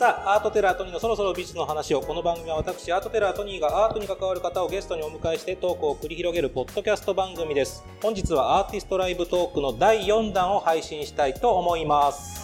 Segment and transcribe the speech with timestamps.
[0.00, 7.84] さあ、アートテラートニーのそろそろ美術の話を、この番組は私、アートテラートニーがアートに関わる方をゲストにお迎えしてトークを繰り広げるポッドキャスト番組です。
[8.02, 12.39] 本日はアーティストライブトークの第4弾を配信したいと思います。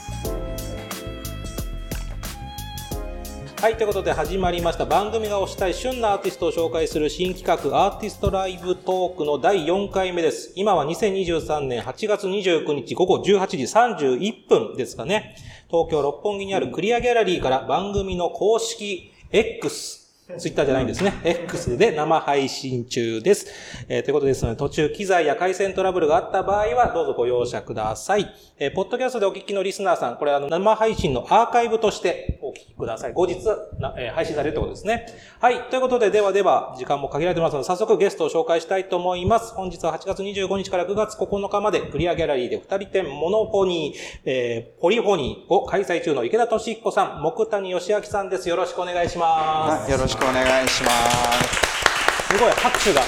[3.66, 10.52] はい、ということで始まりました番組が推したい旬なアーティストを紹介する新企画アーティストライブトークの第4回目です。
[10.54, 15.34] 今は2023年8月29日午後18時31分ですかね。
[15.68, 21.12] 東京六本木にあるクリアギャラリーから番組の公式 X、ツイッターじゃないんですね。
[21.22, 23.46] X で生配信中です。
[23.88, 28.26] えーということですので、途中機材や回線トラブルがあった場合は、どうぞご容赦ください。
[28.58, 33.12] えーポッドキャストでお聞きのリスナーさん、これあの、生配信のアーカイブとしてお聞きください。
[33.12, 33.36] 後日、
[33.78, 35.06] なえー配信されるってことですね。
[35.40, 35.60] はい。
[35.70, 39.54] ということで、ではでは、時間も限られてますので、早速ゲストを紹介したいと思います。
[39.54, 48.48] 本日は8月25日から9月9日まで、クリアギャラリーで2人展モノフォニー、えーポリフォニーを開催中の池田俊彦さん、木谷義明さんです。
[48.48, 49.90] よろしくお願いします。
[49.92, 52.32] よろしくお願いします。
[52.32, 53.02] すごい拍手が。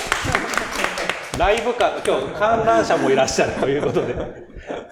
[1.39, 4.15] ライブ感、今日観覧車もいらっしゃるということで、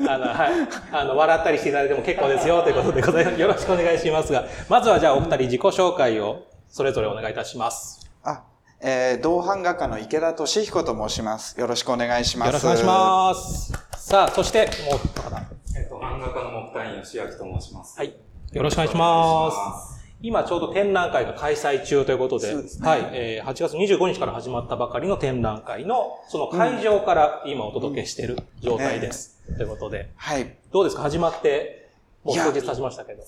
[0.09, 0.53] あの、はい。
[0.92, 3.41] あの、笑ったりしていただいても結構ですよということでございます。
[3.41, 8.09] よろしくお願いしますが、まずはじゃあお二人自己紹介をそれぞれお願いいたします。
[8.22, 8.44] あ、
[8.81, 11.59] えー、同伴画家の池田俊彦と申します。
[11.61, 12.48] よろしくお願いします。
[12.48, 13.72] よろしくお願いします。
[13.97, 15.37] さあ、そしてもう一方。
[15.77, 17.98] えっと、版画家の木谷義明と申します。
[17.98, 18.14] はい。
[18.53, 19.50] よろしくお願いしま
[19.91, 19.95] す。
[20.27, 22.88] 今ちょうど展覧会が開催中ということで、ですね。
[22.88, 29.41] はい、えー8月25日から始まったばかりの展覧会の、その会場から今お届けしている状態です。
[29.56, 30.56] ということで、はい。
[30.72, 31.02] どうですか？
[31.02, 31.91] 始まって、
[32.24, 33.22] もう数日経ちましたけど。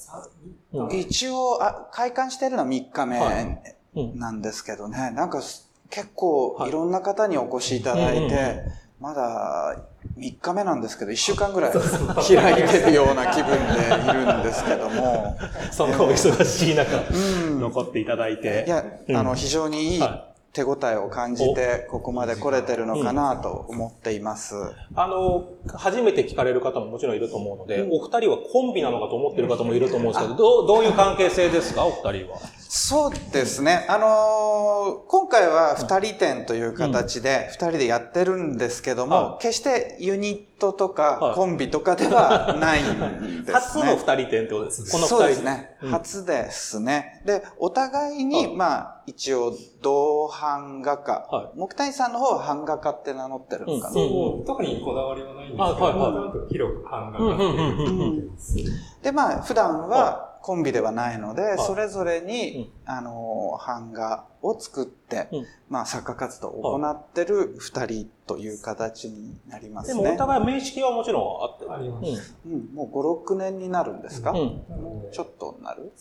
[0.72, 0.98] うん。
[0.98, 3.76] 一応、あ、開館してるのは3日目はい。
[3.94, 4.18] うん。
[4.18, 6.68] なんですけどね、なんかす結構はい。
[6.68, 8.64] いろんな方にお越しいただいうんうんうんて、
[9.00, 9.76] まだ
[10.18, 15.36] 3日目なんですけど、1週間ぐらい開いてるような気分でいるんですけども、
[15.70, 17.60] そのお忙しい中、うん。
[17.60, 18.64] 残っていただいて。
[18.66, 19.16] いや、うん。
[19.16, 24.56] あの、非常にいいは手応えを感じて、ここまで来れてるのかなと思っています。
[24.96, 32.38] あの、初めて聞かれる方ももちろんいると思うので、お二人はコンビなのかと思ってる方もいると思うんですけど、どうどういう関係性ですかお二人は？
[32.70, 33.86] そうですね。
[33.88, 43.54] あのー今回は二人展という形で二人でやってるんですけども、は決してユニットとはいかコンビとかでは ないんですね。
[43.54, 44.90] 初の二人展ってことです。
[44.90, 45.16] この二人。
[45.16, 45.76] そうですね。
[45.82, 47.22] うん初ですね。
[47.24, 51.12] で、お互いに、はいまあ、一応、同版画家。
[51.30, 53.88] は木谷さんの方は版画家って名乗ってるのかな？
[53.88, 58.64] うんそう特にこだわりはないんですけど、あはいはいなんとなく広く版画うんうんうん家。
[59.02, 61.58] で、まあ、普段はコンビではないので、い。
[61.58, 65.46] それぞれに、あの、版画を作って、うん。
[65.68, 70.16] まあ、作家活動を行ってる二人という形になりまですもおね。
[70.16, 71.70] 互い面識はもちろんあって。
[71.70, 72.34] あります。
[72.46, 74.38] うん、もう5、6年になるんですか、うん。
[74.38, 74.64] うん。
[74.70, 75.92] なのでちょっとなる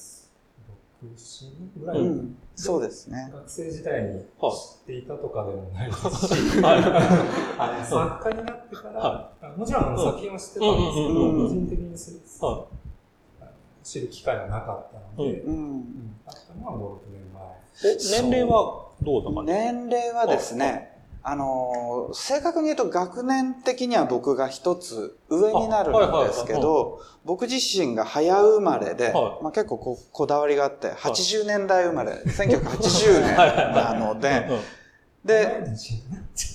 [1.03, 3.29] ？6、7ぐらい、うん、そうですね。
[3.34, 4.53] 学生時代に知はい
[4.84, 12.66] っていたとかでもないですし、 作家になってから、はあもちろん作品は知ってたんですけど、個人的にすは
[13.88, 17.94] 知る機会はなかったので、ううん、あったのは5、6年前。
[17.94, 19.72] お年齢はどうだかね。
[19.72, 20.92] 年齢はですね、
[21.24, 29.44] あのー正確に言うと学年的には僕が一つ上になるんですけあはいはいど、僕自身が早生まれで、はい。
[29.44, 34.50] まあ、結構ここだわりがあって、80年代生まれ、 1980年なので、
[35.26, 35.64] で、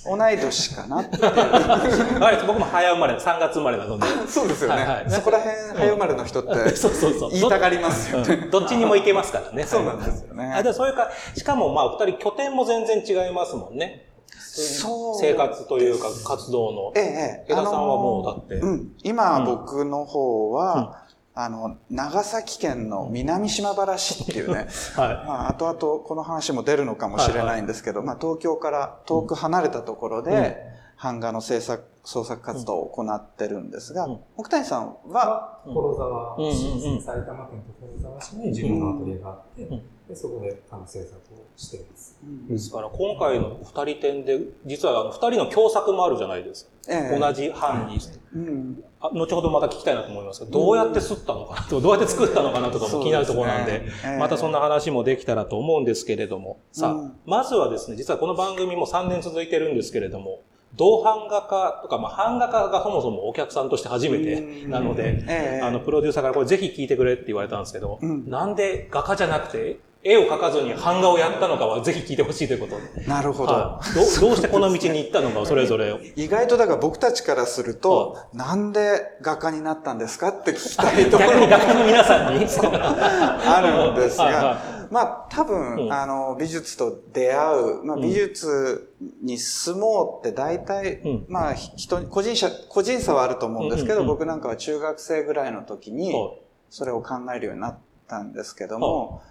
[0.05, 1.23] 同い年かなっていう。
[2.19, 4.05] はい、僕も早生まれ、3月生まれなので。
[4.27, 4.81] そうですよね。
[4.81, 7.31] はいはいそこら辺早生まれの人ってそうそうそう。
[7.31, 8.33] 言いたがりますよね。
[8.43, 9.63] うんどっちにも行けますからね。
[9.67, 14.09] そうなんですよねあ、でそういうか、しかもまあ、お二人拠点も全然違いますもんね。
[14.55, 16.91] そう生活というか、活動の。
[16.95, 17.53] ええ、ええ。
[17.53, 18.55] 江田さんはもうだって。
[18.55, 21.02] うん、今、僕の方は、
[21.35, 30.73] あの、長崎県の南島原市っていうね、 はまあ、後々この話も出るのかもしれないんですけど、まあ、東京から遠く離れたところで、
[31.03, 34.19] 版画の制作、創作活動を行ってるんですが、うん。
[34.37, 39.81] 奥谷さんは、所沢うん埼玉県所沢市に自分のアトリエがあって、うん。
[40.07, 42.17] でそこであの制作をしています。
[42.47, 42.51] い。
[42.53, 46.71] ですから、今回の二人展で、実はあの二人の共作もあるじゃないですか。
[46.89, 47.19] ええ。
[47.19, 47.99] 同じ班に。
[48.33, 48.83] うん。
[49.01, 54.19] あ後ほどまた聞きたいなと思いますけど、どうやって吸ったのかなと、どうやって作ったのかなとかも気になるところなんで、ですねええ。
[54.19, 57.15] またそんな話もできたらと思うんですけれども、さあ、うん。
[57.25, 60.39] まずはですね、実はこの番組も3年続いてるんですけれども、
[60.75, 65.61] 同版画家とか、まあ、版画家がそもそもお客さんとして初めてなので、ええ。
[65.61, 68.29] あの、プロデューサーからこれぜひ聞いてくれって言われたんですけど、うん。
[68.29, 73.05] なんで画家じゃなくて絵を描かずに版画をやったのかはぜひ聞いてほしいということで。
[73.07, 73.53] なるほど。
[73.53, 73.95] はい。
[73.95, 75.99] どうどうしてこの道に行ったのか、それぞれを。
[76.17, 82.45] 意外とだから僕たちからすると、なんで画家になったんですかって聞きたいとこ逆ろに画家の皆さんに。
[82.49, 84.57] あるんですはいはが、
[84.91, 85.93] まあ多分、うん。
[85.93, 91.25] あの、美術と出会う、まあうん美術に住もうって大体、うん。
[91.27, 96.31] まあ人に、個人差、個人差はあると思うんですけど、僕なんかは中学生ぐらいの時に、は
[96.69, 97.77] それを考えるようになっ
[98.07, 99.21] たんですけども、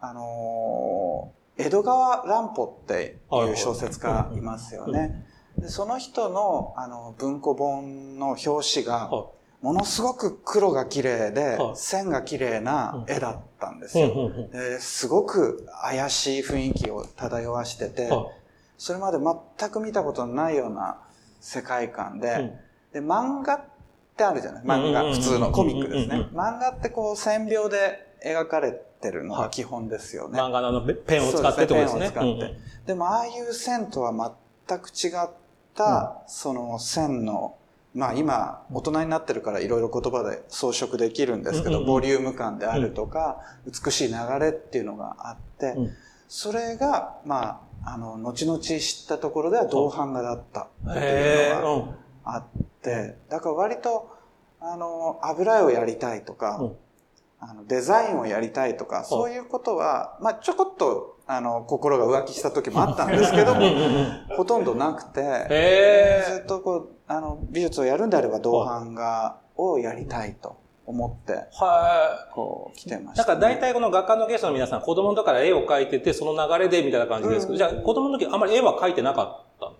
[0.00, 4.40] あのー江戸川乱歩っていう小説家い。
[4.40, 5.26] ますよね。
[5.58, 9.26] でその人のあの文庫本の表紙が、は
[9.62, 14.32] ものすごく黒が綺麗ではい、線が綺麗な絵だったんですよ。
[14.78, 18.28] すごく怪しい雰囲気を漂わしてて、は
[18.78, 20.98] それまで全く見たことのないような
[21.40, 22.28] 世界観で、
[22.94, 23.04] うん。
[23.04, 23.64] で、漫画っ
[24.16, 24.64] てあるじゃない？
[24.64, 26.28] 漫画、普通のコミックですね。
[26.32, 30.40] 漫画ってこう線描で描かれてるのが基本ですよね。
[30.40, 31.96] 漫画のあのペンを使ってってことですね。
[31.96, 32.60] そうですねペンを使って。
[32.86, 34.34] でもああいう線とは
[34.66, 35.30] 全く違っ
[35.74, 37.56] た、その線の、
[37.94, 45.90] まあ今、大人になってるからいろいろ言葉で装飾できるんですけど、ボリューム感であるとか、美しい流れっていうのがあって、うん。
[46.28, 51.86] それが、まあ、あの、後々知ったところでは同版画だったっていうへの
[52.24, 52.44] があっ
[52.82, 54.16] て、だから割と、
[54.60, 56.76] あの、油絵をやりたいとか、うん。
[57.42, 63.62] あのデザインをやりたいとか、そういうことは、まあちょこっと、あの、心が浮気した時もあったんですけども、
[64.36, 64.64] ほとん。
[64.64, 73.16] どなくて、へずっとこう、あの、美術をやるんであれば同版画をやりたいと思って、ーはこう、来てまい。
[73.16, 79.72] した、なんか大体この画家のゲストの皆さん、子供の時から絵を描いてて、その流れでみたいな感じですけど、うんじゃあ子供の時あんまり絵は描いてなかった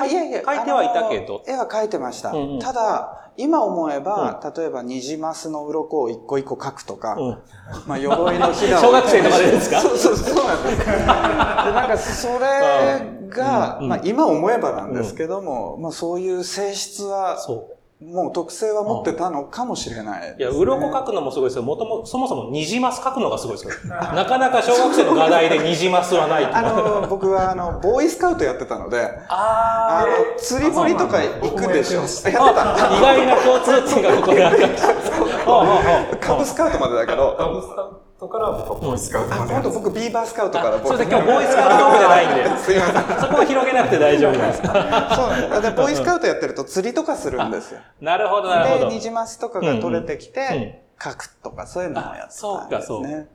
[0.00, 2.30] あ、いやいや、描いてはいたけど絵は描いてました。
[2.30, 7.38] うんうんただ、今思えば、例えば、ニジマスの鱗を一個一個描くとか、うん。
[7.86, 8.80] まあ、鎧のひだを。
[8.84, 9.80] 小学生とかでですか？
[9.84, 10.86] そうそう、そうなんです。
[10.86, 17.82] で、なんか、それが、まあ、今思えばなんですけども、まあ、そういう性質は、そう。
[18.04, 20.36] もう特性は持ってたのかもしれないね。
[20.38, 21.62] いや、鱗描くのもすごいですよ。
[21.62, 23.94] もとも、そもそもニジマス描くのがすごいですよ。
[23.94, 32.00] なかなか小学生の画題でニジマスはないあの、僕は、あの、ボーイスカウトやってたので、ああの、釣り堀とか行くでしょ。
[32.00, 32.74] やってた。
[32.74, 36.18] あ、意外な共通点がここであった。
[36.18, 40.88] カブスカウトまでだけど、トから僕はボーイスカウトあ、まで本当僕ビーバースカウトから僕。
[40.88, 43.20] そうですね、今日ボーイスカウトトークじゃないんで、 すいません。
[43.20, 44.62] そこは広げなくて大丈夫です。
[44.64, 45.62] そうなんです。
[45.62, 47.80] で、ボーイスカウトやってると釣りとかするんですよ。
[48.00, 48.88] なるほど、なるほで、ど。
[48.90, 52.48] ニジマスとかが取れてきうんて、書くとかそういうのもやってたんですね。
[52.48, 53.28] あそうかそうえ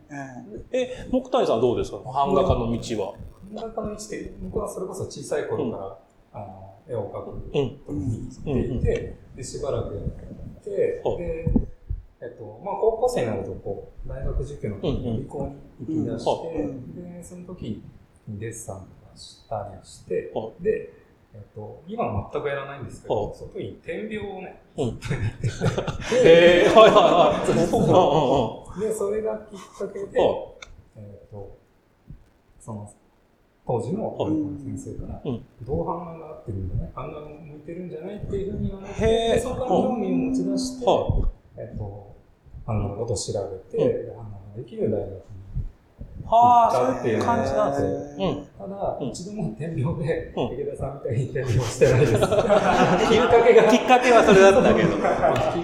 [0.71, 1.97] え、木谷さんはどうですか？
[1.97, 3.13] 版画家の道は。
[3.53, 5.97] 漫画家の道って、僕はそれこそ小さい頃から、
[6.33, 7.69] あの、絵を描くうん。
[7.79, 10.03] ことにしていて、で、しばらくやっ
[10.63, 11.45] て、はいで、
[12.19, 16.95] えっと、まあ、高校生になると、こう、大学受験の時に予備校に行き出して、うん。
[16.95, 17.83] で、その時
[18.27, 20.93] にデッサンとかしたりしては、で、
[21.35, 24.97] えっと、今は全くやらないんですけはど、その時に点描をね、うん。
[26.09, 28.81] でえー、はいはいはい。
[28.81, 30.53] で、それがきっかけで、は
[30.95, 31.55] えっ、と、
[32.59, 32.91] その、
[33.67, 34.31] 当時のはい。
[34.75, 35.45] 先生から、うん。
[35.61, 42.15] 同伴が合ってるんじゃない版画が向いてるんじゃないっていうふうに言われて、そこから興味を持ち出して、はえっ、と、
[42.65, 43.33] 版画のことを調
[43.71, 45.27] べて、版画ができる大学に
[46.29, 48.25] はあ、行ったっていううそうい感じなんですね。
[48.25, 48.45] えうん。
[48.45, 52.13] ただ、うん一度も点描で、うん池田さんみたいに点描してないです。
[52.19, 54.89] きっかけが、きっかけはそれだったけど。
[54.89, 54.99] きっ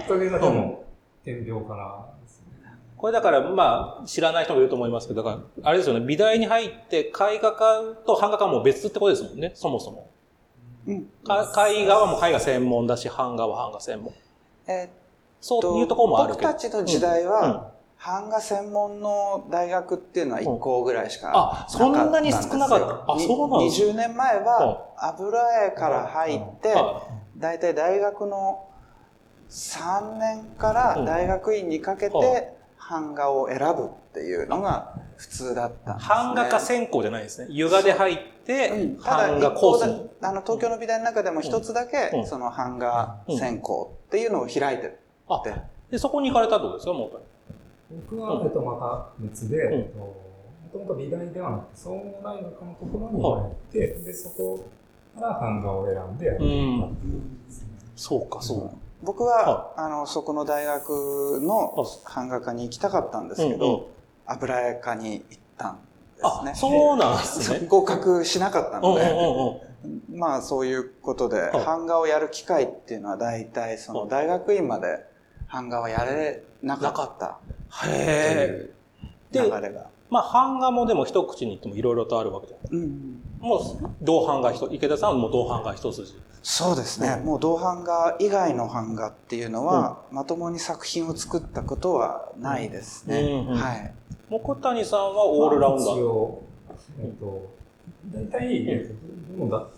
[0.06, 0.84] かけがでも、
[1.22, 2.46] 点描からですね。
[2.96, 10.08] これだから、まあ、知らない人もいると思いますけど、だから、あれですよね、美大に入って、絵画家と版画家はもう別ってことですもんね、そもそも。
[10.86, 14.12] うんか絵画はもう絵画専門だし、版画は版画専門。
[14.66, 15.03] えっ
[15.46, 16.52] そういうところもある僕けど。
[16.54, 17.28] たちの時代うん。
[17.28, 17.72] は、
[18.02, 23.12] 版画専門の大学っていうのは1校ぐらいしかなかあ、そんなに少なかった。
[23.12, 27.02] あ、にそうなんです20年前は油絵から入って、は
[27.36, 28.66] 大体大学の
[29.50, 32.20] 3年から大学院にかけうん。
[32.22, 32.54] て
[32.88, 36.14] 版画を選ぶっていうのが普通だったんです、ね。
[36.14, 37.48] 版画家専攻じゃないですね。
[37.50, 38.84] 油画で入ってう。
[38.86, 40.08] ん、ただ版画コースに。
[40.22, 42.26] あの東京の美大の中でも一つだけ、うん。
[42.26, 45.54] その版画専攻っていうのを開いてあて、
[45.90, 47.20] で、そこに行かれたってことですか、もう。
[48.10, 50.14] 僕は、えっと、また別で、うんえっと、も
[50.72, 54.64] ともと美大ではなくて、総合大学のところに入って、で、そこ
[55.14, 57.22] から版画を選んでやっていったっていう。
[57.96, 58.70] そうか、そう。
[59.02, 63.88] 僕は、あのそこの大学の版画科に行きたかったんですけど、
[64.26, 66.54] 油絵科に行ったんですあ、ね。
[66.54, 67.66] そうなんですね。
[67.68, 69.74] 合格しなかったので。
[70.10, 75.04] まあそういうことで、はい版画をやる機会っていうのは大体その大学院まで
[75.50, 79.38] 版画はやれなかったってへえ。
[79.38, 79.86] いうで流れが。
[80.10, 82.92] まあ、版画もでも一口に言ってもいろいろとあるわけじゃないです
[83.40, 83.46] か。
[83.46, 86.14] もう、銅版画一池田さんはもう銅版画一筋。
[86.42, 87.16] そうですね。
[87.24, 93.44] もう銅版画以外の版画っていうのは、まともに作品を作ったことはないですね。
[93.48, 93.94] はい。
[94.30, 95.94] 木谷さんはオールラウンダー。
[95.94, 96.42] 一応、
[97.00, 97.50] えっと、
[98.12, 99.68] 大体、えっと、どの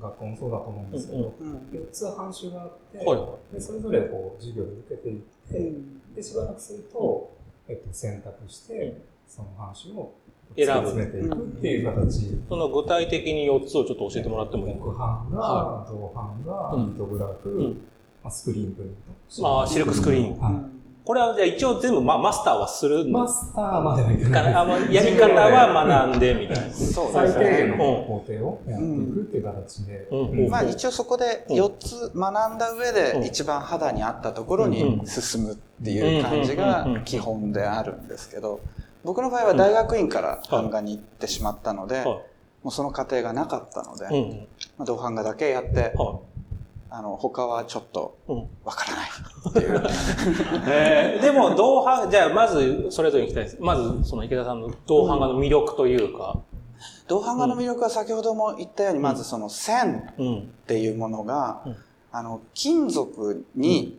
[0.00, 5.20] 学校もそうだと思うんですけど、うん、4つ半種があって、はいはい、でそれぞれこう授業で受けていっ
[5.50, 7.30] て、うん、でしばらくすると、
[7.68, 10.12] えっと、選択して、その半種を
[10.56, 10.94] 選ぶ。
[10.94, 12.38] めていくっていう形。
[12.48, 14.74] その具体的に4つをちょっと教えてもらってもいい？
[14.74, 17.76] 木版画、銅版画、リトグラフ、
[18.30, 18.96] スクリーンプリン
[19.36, 19.46] ト。
[19.48, 20.70] ああ、シルクスクリーン。
[21.04, 24.54] これはじゃあ一応全部ママスターはするマスターまではいかない。
[24.54, 26.72] あのやり方は学んでみたいな。
[26.72, 30.08] そう最低限の工程をやっていくっていう形で。
[30.48, 38.60] まあ一応そこで4つ学んだ上で一番肌に合ったところに進むっていう感じが基本であるんですけど、
[39.04, 42.22] 僕の場合は大学院から版画に行ってしまったので、も
[42.64, 44.46] うその過程がなかったので、
[44.78, 45.92] まあ、銅版画だけやって、
[46.96, 48.18] あの、他はちょっと、
[48.64, 49.10] わからない
[49.50, 49.82] っていう。
[50.68, 53.56] えー、でも、銅版、じゃあ、まず、それぞれに聞きたいです。
[53.58, 56.38] まず、その池田さんの銅版画の魅力というか。
[57.08, 60.08] 銅版画の魅力は先ほども言ったように、まずその線
[60.62, 61.64] っていうものが、
[62.12, 63.98] あの、金属に、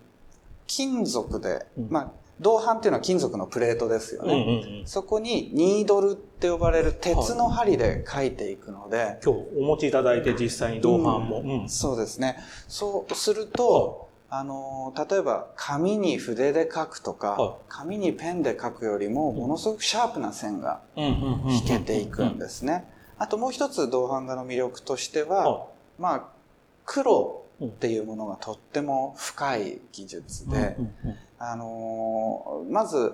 [0.66, 2.12] 金属で、まあ、
[2.42, 4.34] 銅板っていうのは金属のプレートですよね。
[4.34, 8.98] うんうんうん、そこにニードルって呼ばれる鉄の針で書いていくので。
[8.98, 11.62] はい、今日お持ちいただいて実際に銅板も、うん。
[11.62, 12.38] うん、そうですね。
[12.68, 22.86] そうすると、あの、例えば紙に筆で書くとか、はい、紙にペンで書くよりもものすごくシャープな線が引けていくんですね。
[23.18, 26.24] あともう一つ銅版画の魅力としては、まあ、
[26.86, 30.76] 黒っていうものがとっても深い技術で、
[31.40, 33.14] あのー、まず、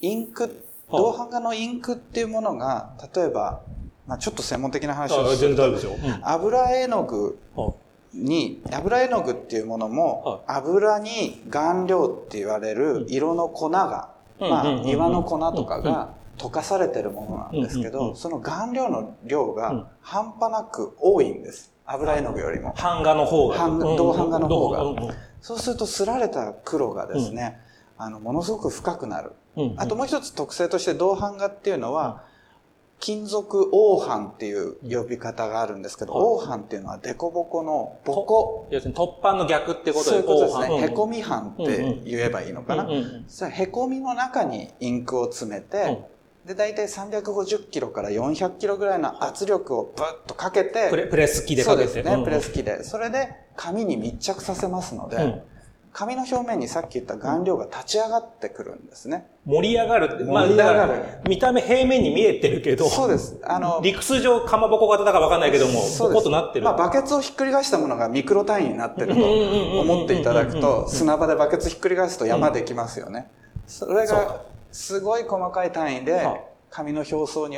[0.00, 3.62] インク、銅版画のインクっていうものが、例えば、
[4.06, 5.62] まあ、ちょっと専門的な話をすると、
[6.22, 7.38] 油絵の具
[8.12, 21.72] に、油絵の具っていうものも、油に顔料って言われる色の粉が、まあ、岩の粉とかが溶かされてるものなんですけど、その顔料の量が半端なく多いんです。
[21.86, 22.74] 油絵の具よりも。
[22.80, 23.56] 版画の方が。
[23.56, 25.14] 銅版画の方が。
[25.44, 27.60] そうすると、すられた黒がですね、
[27.98, 29.32] あの、ものすごく深くなる。
[29.76, 32.24] あともう一つ特性として、銅版画っていうのは、
[32.98, 38.68] 金属黄斑っていう呼び方があるんですけど、黄斑っていうのは凸凹のボコ。
[38.70, 40.82] 要するに突版の逆ってことでそういうことですね。
[40.84, 42.88] へこみ斑って言えばいいのかな。
[43.28, 46.08] そへこみの中にインクを詰めて、
[46.46, 51.86] で、大体350キロから400キロぐらいの圧力をブッとかけて、プレプレス機でかけて。
[51.86, 52.84] そうですね、プレス機で。
[52.84, 55.42] それで紙に密着させますので、うん、
[55.94, 59.26] 紙の表面にさっき言った顔料が立ち上がってくるんですね。
[59.46, 60.90] 盛り上がるって、まあ、だから、
[61.26, 63.38] 見た目平面に見えてるけど、そうです。
[63.42, 66.64] あの、理屈上かまぼこ型だかわかんないけども、ボコとなってる。
[66.66, 73.30] まあ、バケツをひっくり返したものがミクロ単位になってると思っていただくと、砂場でバケツひっくり返すと山できますよね。
[73.66, 74.42] それが、
[74.74, 76.26] すごい細かい単位で、
[76.68, 77.56] 紙の表層に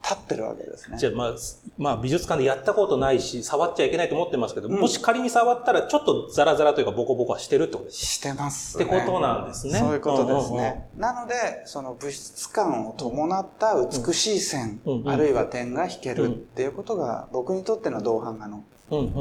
[0.00, 0.96] 立ってるわけですね。
[0.96, 1.34] じゃあ、まあ、
[1.76, 9.78] まあ、美術館でやったことないし、触っちゃいけないと思ってますけど、うん、もし仮に触ったら、ちょっとザラザラというか、ボコボコはしてるってことですしてます、ね、ってことなんですね。
[9.80, 10.88] そういうことですね。
[10.96, 11.34] なので、
[11.66, 18.62] その物質感を伴った美しい線、うん、あるいは点が引けるっていうことが、僕にとっての銅版画の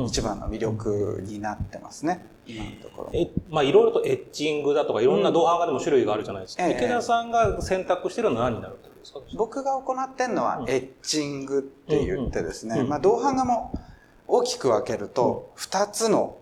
[0.07, 2.25] 一番の魅力になってますね。
[2.45, 3.09] 今のところ。
[3.13, 6.65] え、まあいろいろとエッチングだとかいろんな銅版画でも種類があるじゃないですか。
[6.65, 9.19] うん、池田さんが選択してるのは何になるんですか？
[9.35, 13.79] 僕が行ってるのはエッチングって言ってですね、まあ銅版画も
[14.27, 16.37] 大きく分けると二つの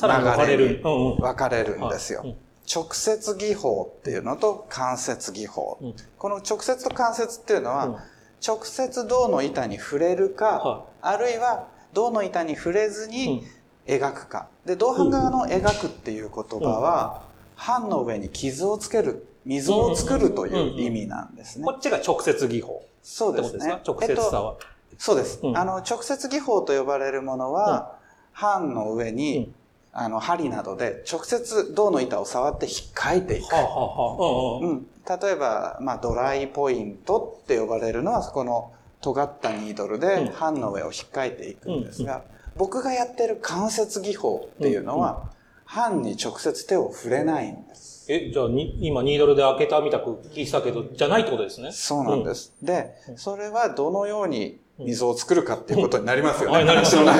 [0.00, 1.78] 流れに分かれる。
[1.78, 2.24] んですよ。
[2.72, 5.78] 直接技法っていうのと間接技法。
[6.16, 8.04] この直接と間接っていうのは、
[8.46, 13.44] 直接銅の板に触れるか、あるいは銅の板に触れずに
[13.86, 14.48] 描くか。
[14.64, 17.22] で、銅版画の描くっていう言葉は、
[17.56, 21.64] 版の上に傷をつける、溝を作るという意味なんですね。
[21.64, 22.86] こっちが直接技法。
[23.02, 23.80] そうですね。
[23.86, 24.56] 直接さは、
[24.90, 25.40] えっと、そうです。
[25.54, 27.98] あの、直接技法と呼ばれるものは、
[28.40, 29.52] 版の上に、
[29.92, 33.52] あの、針などで直接銅の板を触って引っかいていく。
[33.52, 42.22] うん、例えば、まあ、ドライポイントって呼ばれるのは、この尖ったニードルで版の上を引っかいていくんですが、
[42.56, 45.30] 僕がやってる関節技法っていうのは、
[45.74, 48.06] 版に直接手を触れないんです。
[48.12, 51.72] え、じゃあに、今ニードルで開けたみたく聞いたけど、じゃないってことですね。
[51.72, 52.54] そうなんです。
[52.60, 56.56] うん、で、それはどのように水を作るかっていうことになりますよね。
[56.56, 57.12] はい、なりますよね。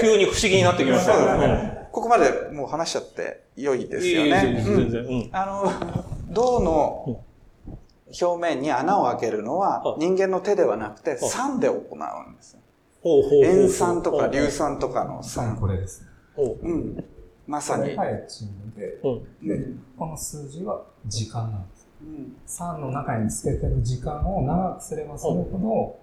[0.00, 1.12] 急に不思議になってきました。
[1.12, 1.88] そうですね。
[1.92, 4.62] ここまでもう話しちゃって良いですよね。
[4.64, 5.72] 全然、あの、
[6.30, 7.20] 銅の
[8.20, 12.58] 表面に穴を開けるのは人間の手ではなくて酸で行うんです。
[13.44, 15.56] 塩酸とか硫酸とかの酸。
[15.56, 16.08] これですね。
[16.36, 17.04] うん。
[17.46, 17.94] まさに。
[17.94, 19.66] はい、チームで、で、
[19.98, 21.88] この数字は時間なんです。
[22.02, 25.98] うん、酸の中につけてる時間を長くすればするほ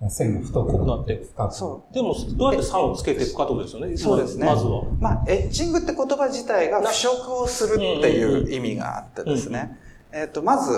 [0.00, 1.54] ど、線が太くなって深く。
[1.54, 1.94] そう。
[1.94, 3.96] でも、どうやって酸をつけていくかとですよね。
[3.96, 4.46] そうですね。
[4.46, 4.84] まずは。
[5.00, 9.78] まあ、エッチングって言葉自体が腐食をするっていう意味があってですね。
[10.12, 10.72] えっと、まず、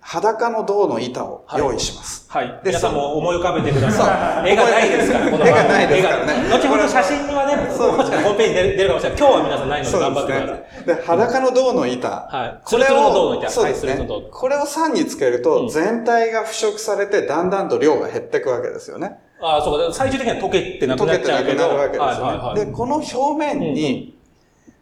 [0.00, 2.26] 裸の銅の板を用意します。
[2.28, 2.48] はい。
[2.48, 4.48] はい、皆さんも思い浮かべてください。
[4.52, 6.32] 絵がないですから、この絵がないですからね。
[6.50, 9.18] 後ほど写真はね、そうホームページに出るかもしれない。
[9.18, 10.84] 今日は皆さんないので頑張ってください。
[10.86, 12.08] で、裸の銅の板。
[12.08, 12.60] はい。
[12.64, 13.50] これを、の銅の板。
[13.50, 14.08] そうですね。
[14.32, 19.18] これを酸につけると、全体が腐食されて、だんだんと量が減っていくわけですよね。
[19.42, 19.92] ああ、そうか。
[19.92, 21.56] 最終的には溶けてなくなっちゃうけど。
[21.56, 22.64] 溶けてなくなるわけですよね。
[22.66, 24.18] で、この表面に、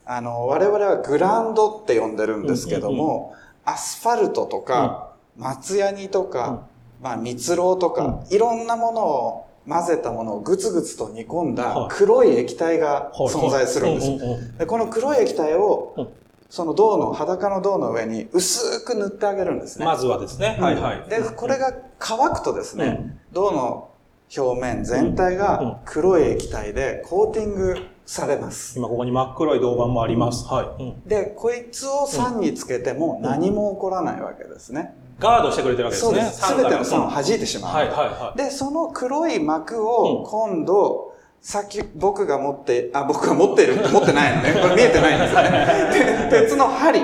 [0.04, 3.34] あの、我々はグランドって呼んでるんですけども、
[3.64, 5.07] アスファルトとか、
[5.38, 6.66] 松ヤニとか、
[7.00, 14.58] まあ、蜜蝋とか、いろんなものを混ぜたものをぐつぐつと煮込んだ黒い液体が存在するんです。
[14.58, 16.10] でこの黒い液体を、
[16.50, 19.84] その銅の、裸の銅の上に薄く塗ってあげるんですね。
[19.84, 20.56] まずはですね。
[20.58, 21.08] はいはい。
[21.08, 23.90] で、これが乾くとですね、銅の
[24.36, 27.76] 表面全体が黒い液体でコーティング
[28.06, 28.78] されます。
[28.78, 30.46] 今ここに真っ黒い銅板もあります。
[30.46, 31.08] はい。
[31.08, 34.94] で、こいつを酸につけても何も起こらないわけですね。
[35.18, 36.22] ガードしてくれてるわけですね。
[36.22, 36.56] す。
[36.56, 37.74] べての酸を弾いてしまう。
[37.74, 38.38] はいはいはい。
[38.38, 43.76] で、その黒い膜を今度、さっき僕が持って、あ、僕が持ってる？
[43.90, 44.60] 持ってないのね。
[44.60, 46.28] これ見えてないんですね。
[46.30, 47.00] 鉄の針、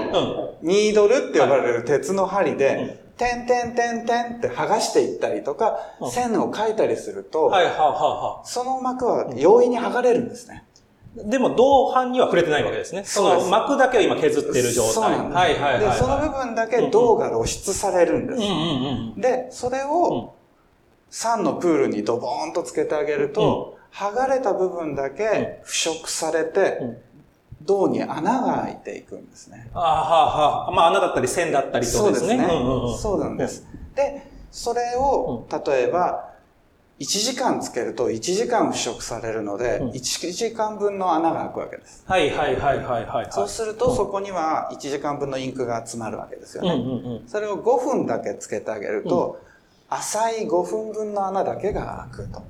[0.62, 5.78] ニードルって呼ばれる鉄の針で、てんてんてんてんって剥がしていったりとか、
[6.10, 7.48] 線を描いたりすると、
[8.44, 10.64] その膜は容易に剥がれるんですね。
[11.16, 13.04] でも、銅板には触れてないわけですね。
[13.04, 14.92] その膜だけを今削ってる状態。
[14.92, 15.36] そうなんです。
[15.36, 19.20] はいはいはい、で、その部分だけ銅が露出されるんです。
[19.20, 20.34] で、それを
[21.10, 26.80] 酸のプールにドボーンとつけてあげると、剥がれた部分だけ腐食されて、
[27.62, 29.70] 銅に穴が開いていくんですね。
[29.72, 30.72] ああ、はあ、はあ。
[30.72, 32.02] まあ穴だったり線だったりとですね。
[32.02, 32.46] そうですね。
[32.98, 33.66] そうなんです。
[33.94, 36.33] で、それを、例えば、
[37.00, 42.04] 1時間つけると1時間腐食されるので、1時間分の穴が開くわけです。
[42.06, 43.26] はいはいはいはいはい。
[43.30, 47.20] そうするとそこには1時間分のインクが詰まるわけですよね。
[47.26, 49.40] それを5分だけつけてあげると、
[49.88, 52.42] 浅い5分分の穴だけが開くと。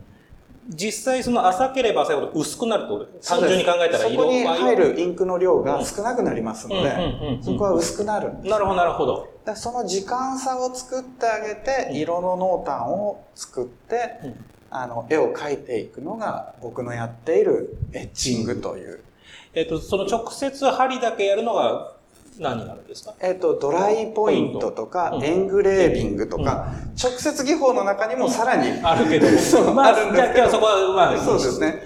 [0.68, 9.33] 実際その浅ければ浅いほど薄くなるとです単純に考えたら色そこに入るインクの量が少なくなりますので、そこは薄くなるなるほどなるほど。
[9.56, 14.10] その時間差を作ってあげて、色の濃淡を作って、
[14.70, 19.00] あの、絵を描いていくのが僕のやっているエッチングという。
[19.54, 21.92] えっと、その直接針だけやるのが
[22.40, 23.14] 何になるんですか？
[23.20, 30.34] えっ、と、ドライポイントとか、エングレービングとか、直接技法の中にもさらに、あるけど、 そう、あるんですけど。
[30.34, 31.82] じゃあ、そこは、まあ、そうですね。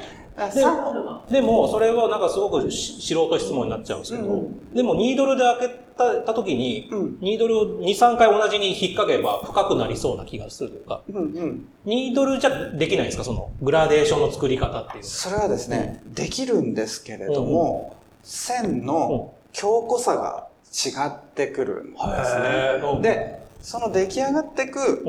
[1.31, 6.89] でも、それはなんかすごく素人質問になっちゃうんですけど、でも、ニードルで開けたた時に、
[7.21, 11.03] ニードルを2、3回同じに引っ掛けば深くなりそうな気がするというか、
[11.85, 13.25] ニードルじゃできないんですか？
[13.25, 15.03] その、グラデーションの作り方っていう。
[15.05, 23.03] それはですね、できるんですけれども、線の強固さが違ってくるんですね。
[23.03, 25.05] で、その出来上がっていく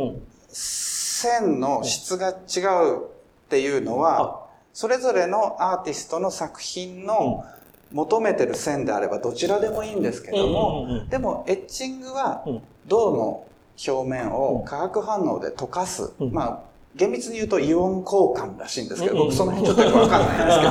[0.47, 3.01] 線の質が違うっ
[3.49, 4.38] ていうのは、
[4.79, 7.43] それぞれのアーティストの作品の
[7.91, 12.45] 求めてる線であればどちらでもいいんですけども、でもエッチングは
[12.87, 13.45] 銅の
[13.85, 16.13] 表面を化学反応で溶かす。
[16.31, 16.59] まあ
[16.95, 20.65] 厳密に言うとイオン交換らしいんですけど、僕その辺ちょっとよくわかんないんですけ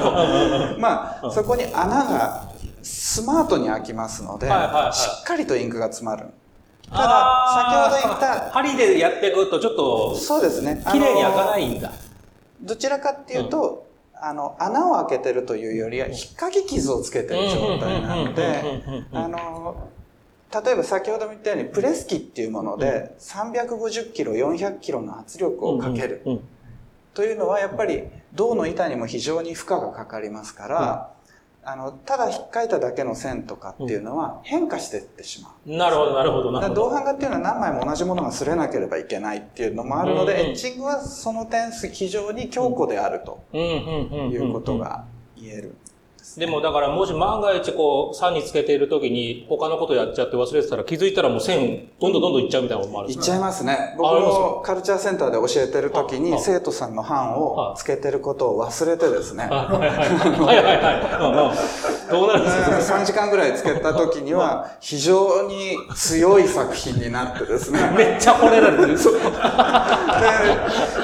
[0.75, 2.51] ど、 まあそこに穴が
[2.83, 6.29] スマートに開きますので、しっかりとインクが詰まる。
[6.91, 8.51] ただ、先ほど言った。
[8.53, 10.83] 針でやっていくとちょっと、そうですね。
[10.91, 11.93] 綺麗に開かないんだ。
[12.63, 13.88] どちらかっていうと、うん、
[14.23, 18.63] あの、穴を開けてるというよりは、引っかき傷をつけてる状態なので、
[19.13, 19.89] あの、
[20.65, 26.23] 例えば先ほども言ったように、プレス機っていうもので、350キロ、400キロの圧力をかける。
[27.15, 28.05] というのは、やっぱり、
[28.35, 31.11] 銅の板にも非常に負荷がかかりますから、
[31.65, 35.77] あの、ただ引っかいただけの線とかっていうのは変化していってしまう。
[35.77, 36.83] なるほど、なるほど、なるほど。
[36.83, 45.05] 銅版画っていうのは何枚も同じものが擦れなければいけないっていうのもあるので、エッチングはその点非常に強固であるということが
[45.37, 45.77] 言える。
[45.87, 45.88] で
[46.47, 53.95] もだからもし万が一こう、3につけている時に他のことやっちゃって忘れてたら気づいたらもう線どんどんどんどんいっちゃうみたいなこともあるいっちゃいますね。
[53.97, 59.45] 僕もカルチャーセンターで教えてる時に生徒さんの班をつけてることを忘れてですね。
[59.45, 62.11] はいはいはい。
[62.11, 67.81] どうなるんですか ?3 時間ぐらいつけた時には非常に強い作品になってですね。
[67.97, 68.89] めっちゃ惚れられてる。
[68.97, 69.13] で、生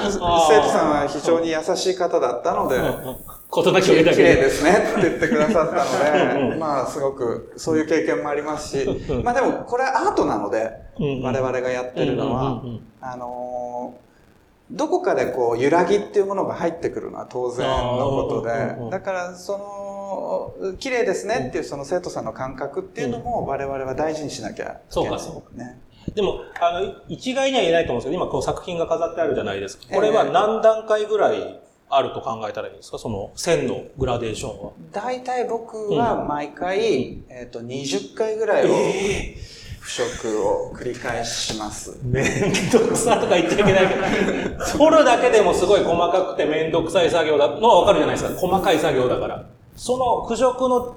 [0.08, 2.76] 徒さんは非常に優しい方だったので、
[3.54, 4.72] ことなき綺麗ですね。
[4.72, 8.86] って言ってくださったので、 まあすごくそういう経験もありますし、
[9.22, 10.72] まあでもこれはアートなので、
[11.22, 12.62] 我々がやってるのは、
[13.00, 13.94] あの
[14.72, 24.80] どこかでこう揺らぎっていうものが入ってくるのは当然のことで、だからその、綺麗ですねっていうその生徒さんの感覚っていうのも我々は大事にしなきゃいけない、ね。
[24.88, 25.64] そうかそうか。
[25.64, 25.80] ね。
[26.14, 29.84] でも、あの、一概には言えないと思うんですけど、今この作品が飾ってあるじゃないですか。
[29.92, 31.60] これは何段階ぐらい
[31.96, 32.98] あると考えたらいいんですか？
[32.98, 34.72] その線のグラデーションは。
[34.92, 38.74] 大体僕は毎回、うん、えっ、と、20回ぐらいを、
[39.80, 41.98] 腐食を繰り返します。
[42.02, 43.94] めんどくさとか言っちゃいけないけ
[44.48, 48.38] ど、取るだけでもすごい細かくてめんどくさい作業だのはわかるじゃないですか。
[48.40, 49.44] 細かい作業だから。
[49.76, 50.96] その腐食の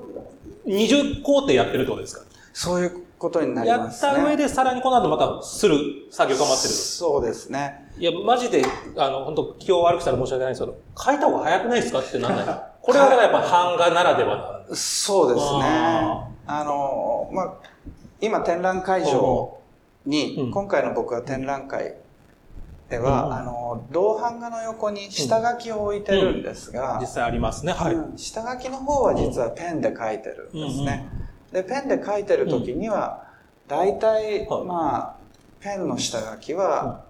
[0.66, 2.24] 20工程やってるってことですか？
[2.54, 4.10] そういうことになりますね。
[4.10, 5.78] やった上でさらにこの後またする
[6.12, 6.74] 作業が待ってる。
[6.74, 7.92] そうですね。
[7.98, 8.64] いや、マジで、
[8.96, 12.46] あの、本当気を悪くしたら申し訳ないんですけど、書いた方が早くないですかってなんない。
[12.82, 15.64] これはやっぱ版画ならではそうですね。
[16.48, 17.54] あの、まあ、
[18.22, 19.58] 今展覧会場
[20.06, 21.96] に、うん、今回の僕は展覧会
[22.90, 27.74] では、うん、あの、銅版画の横に下書きを置いてるんですが、うん、実際ありますね。
[27.74, 27.96] はい。
[28.18, 31.10] 下書きの方は実はペンで書いてるんですね。
[31.52, 33.26] で、ペンで書いてる時には、
[33.68, 35.16] 大体、まあ、
[35.60, 37.06] ペンの下書きは、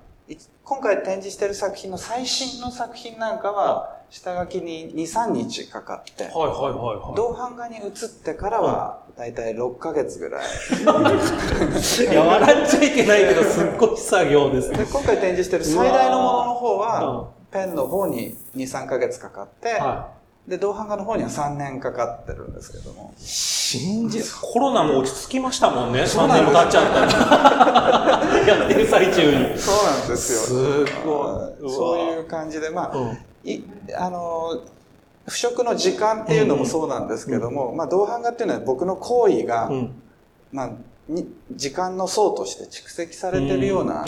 [0.63, 7.91] 今回展示してる作品の最新の作品なんかは、下書きに2、3日かかって、はいはいはいはい、銅版画に移っ
[8.23, 10.43] てからは、だいたい6ヶ月ぐらい。
[12.11, 20.16] いや、笑っちゃいけないけど、すっごい作業ですで今回展示してる最大のものの方は、ペンの方に2、3ヶ月かかって、はい、
[20.47, 23.13] で、銅版画の方には3年かかってるんですけども。
[23.17, 26.03] 信じ、コロナも落ち着きましたもんね。
[26.03, 28.47] 3年も経っちゃったら。
[28.47, 29.57] やってる最中に。
[29.57, 30.39] そうなんですよ。
[30.39, 31.69] すごい。
[31.69, 33.61] そういう感じで、まあ、うん、い
[33.97, 34.61] あの、
[35.27, 40.01] 腐食の時間っていうのもそうなんですけども、うん、まあ、銅版画っていうのは僕の行為が、うん、
[40.53, 40.69] まあ、
[41.09, 44.05] に時間の層として蓄積されてるような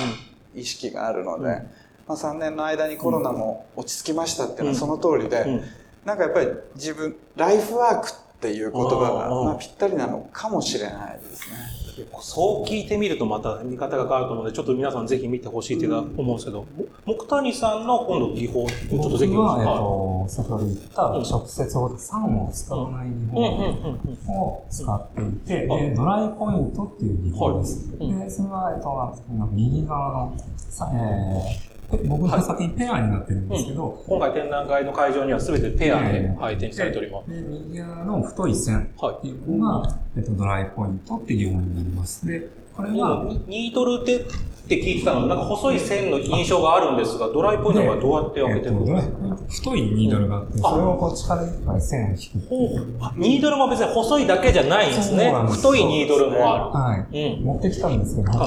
[0.55, 1.63] 意識があるので、
[2.07, 5.61] まあ、3年の間にコロナも落ち着きましたっていうのはその通りで、
[6.05, 11.79] なんかやっぱり自分、ライフワークっていう言葉が、まあ、ぴったりなのかもしれないですね。
[12.21, 16.65] そう聞いてみるとまた見方が変わると思うので、ちょっと皆さんぜひ見てほしいっていう思うんですけど、
[17.05, 19.35] 木谷さんの今度技法、ちょっとぜひ。
[19.35, 27.91] は、えっと、先ほど言った直接法で酸を使わない技法を使っていて、でドライポイントっていう技法です。
[27.99, 37.29] で、それは、えっと、右側の、えー僕の作品ペアになってるんですけど、うん、今回展覧会の会場には全てペアで配展されております。
[37.29, 42.27] で、右側の太い線っていうのが、えっと、ドライポイントっていうものになります。
[42.27, 44.23] で、これは、ニートルテっ
[44.69, 53.17] て聞いてたのなんか細い線の印象があるんですが、ドライポイントはどうやって分けてるんですか、えー、太いニードルがあって、それをこっちから線を引く。
[53.17, 55.33] ニードルも別に細いだけじゃないんですね。
[55.49, 56.63] す太いニードルもある。
[56.65, 57.33] はい。
[57.33, 58.45] うん、持ってきたんですけど、 大丈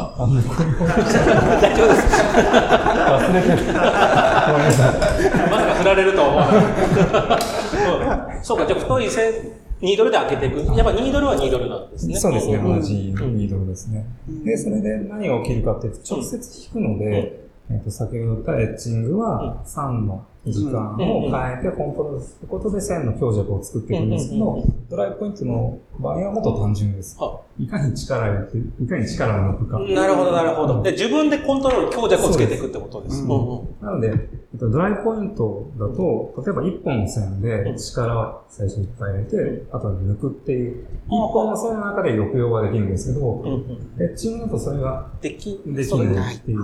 [1.82, 2.06] 夫です。
[3.10, 3.56] 忘れてる。
[5.50, 8.36] まさか振られるとは思わない。
[8.42, 9.32] そうか、じゃあ太い線、
[9.82, 10.58] ニードルで開けていく。
[10.76, 12.14] やっぱニードルはニードルなんですね。
[12.14, 14.06] そうですね、同じニードルですね。
[14.44, 27.16] で、それで何が起きるかって直接引くので、えっと、先ほど言ったエッチングは3の時間を変えてコントロールすることで線の強弱を作っていくんですけど、ドライポイントの場合はもっと単純です。
[27.58, 29.78] いかに力をやって、いかに力を抜くか。
[29.78, 30.82] なるほど、なるほど。
[30.82, 33.22] で、自分でコントロール、強弱をつけていくってことです。
[33.26, 34.12] なので、
[34.54, 43.42] ドライポイントだと、例えば1本の線で力を最初にいっぱい入れて、あとは抜くっていう、1本の線の中で抑揚ができるんですけど、
[44.00, 46.60] エッチングだとそれができできないっていう。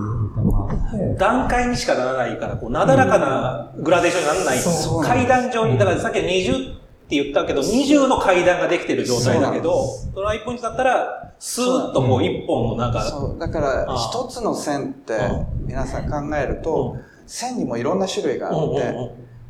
[1.17, 4.59] 段階にしかならないから、こう、なだらかなグラデーションにならない。
[5.03, 13.01] 階段状に、だからさっき20って言ったけど、20の階段ができてる状態だけど、ドライポイントだったら、スーッとこう一本のなんか。
[13.01, 15.17] そう、だから一つの線って
[15.65, 18.93] 皆さん考えると、線にもいろんな種類があって、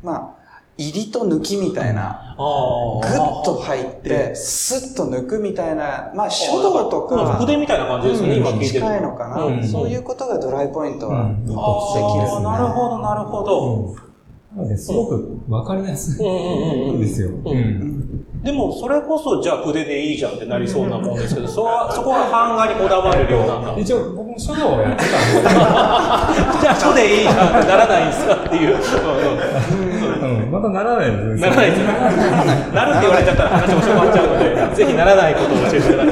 [0.02, 0.40] まあ、
[0.78, 14.09] 入りと抜きみたいな、ぐっと入って、スッと抜くみたいな、まあ書道とか、筆みたいな感じですね、今聞いて近いのかな、そういうことがドライポイントはできる、なるほど、なるほど。
[14.56, 17.30] なので、すごくわかりやすいんですよ。
[18.42, 23.78] でも、それこそ、じゃあ筆でいいじゃんってなりそうなもんですけど、そそこは版画にこだわるような。
[23.78, 25.50] 一応、書道をやってたんですけど。
[25.50, 27.36] じゃあ、書でいいじゃん
[27.68, 28.76] ならないんですかっていう。
[30.20, 31.40] うん、またならないです。
[31.40, 31.80] ならないです。
[32.74, 34.38] なるって言われちゃったら話も終わっちゃうの
[34.70, 36.10] で、ぜひならないことを教えてくださ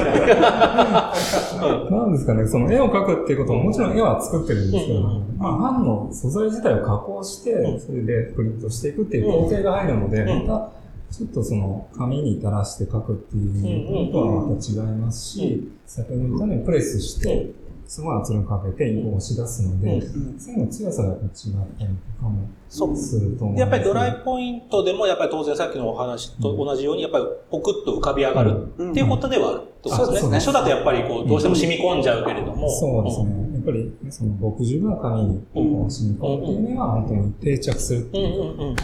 [1.87, 1.91] い。
[1.91, 5.01] なんですかね、その絵を描くっていうことももちろん絵は作ってるんですけど、
[5.37, 10.71] まあ、版の素材自体を加工して、それでプリントしていくっていう工程が入るので、また、
[11.11, 17.51] ちょっとその紙に垂らして書くっていうのとはまた違いますし、先ほど言ったようにプレスして、
[17.89, 19.99] すごい圧力かけて押し出すので、
[20.37, 22.47] 線の強さが違ったりとかも
[22.95, 29.61] すると思うやっぱりドライポイントでも、やっぱり当然さっきのお話と同じように、やっぱりポクッと浮かび上がるっていうことではある。
[29.81, 30.35] と思うんですね。
[30.35, 32.69] 初だとやっぱりこう、どうしても染み込んじゃうけれども。
[32.69, 33.53] そうですね。
[33.53, 38.75] やっぱり、その墨汁が紙に染み込むっていうのは、本当に定着するっていう。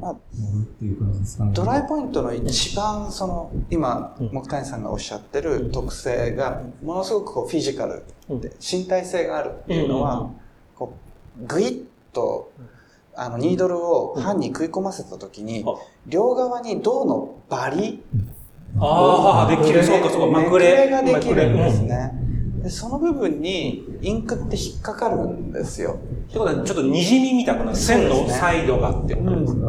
[0.00, 0.16] まあ、
[1.52, 8.02] ドライポイントの一番その今木谷さんがおっしゃってる特性がものすごくこうフィジカル
[8.40, 10.30] で身体性があるっていうのは
[10.74, 10.94] こ
[11.42, 12.50] うグイッと
[13.14, 15.64] あのニードルを歯に食い込ませた時に
[16.06, 18.02] 両側に銅のバリ
[18.80, 19.84] ああできる。
[19.84, 20.40] そうかそうか。
[20.40, 20.90] まくれ。
[20.90, 22.10] ができるんですね。
[22.60, 26.00] でその部分にインクって引っかかるんですよ。
[26.28, 26.88] ってことはちょっと滲
[27.22, 27.76] みみたくなる。
[27.76, 29.63] 線のサイドがってことですか？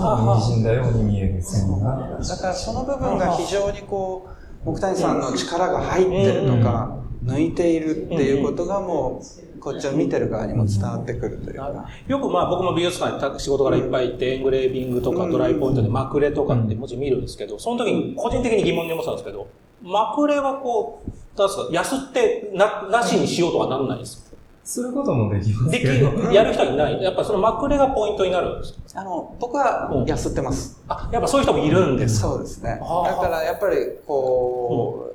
[0.00, 2.18] 滲んだように見える線が。
[2.26, 4.28] だからその部分が非常にこ
[4.66, 9.22] う、木谷さんの力が入ってるとか、抜いているっていうことがも
[9.56, 11.88] う、こっちを見てる側にも伝わってくるというか。
[12.06, 19.46] よくまあ僕も美術館に仕事からいっぱい行って、エングレービングとかドライポイントでマクレとかって文字見るんですけど、その時に個人的に疑問に思ってたんですけど、
[19.82, 24.33] マクレはこう、なんすか、安ってな、なしにしようとはなんないですか？
[24.64, 27.02] することもできますできる、やる人いない。
[27.02, 30.92] やっぱそのまくれがポイントになるんですあの、僕は安ってます、うん。
[30.92, 32.80] あ、やっぱそういう人もいるんですそうですね。
[32.80, 35.14] だからやっぱり、こう、うん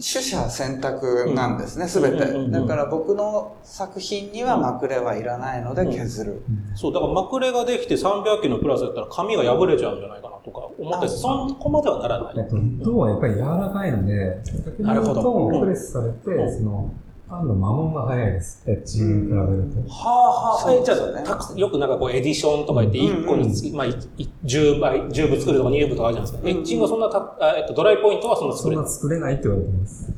[0.00, 2.18] 取捨選択なんですね、すべて。
[2.50, 6.42] だから僕の作品にはマクレはいらないので削る。
[6.76, 12.34] そう、だからマクレができて300機のプラスだったら紙が破れちゃうんじゃないかなとか思ってそこまではならない。
[12.38, 14.38] えっと、銅はやっぱり柔らかいので、
[14.78, 15.60] なるほど。
[15.60, 16.92] プレスされて、その、
[17.28, 18.62] パンの摩耗が早いです。
[18.66, 19.92] エッチングに比べると。
[19.92, 20.72] はあはあ。
[20.72, 26.48] え、じゃあ、ね、よくなんかこうエディションとか言って1個につき、まあ、10倍、10部作るとか20部とかあるじゃないですか。
[26.48, 28.86] エッチングはそんなた、えっと、ドライポイントはそんな作れない。
[28.86, 30.12] そんな作れないって言われてます。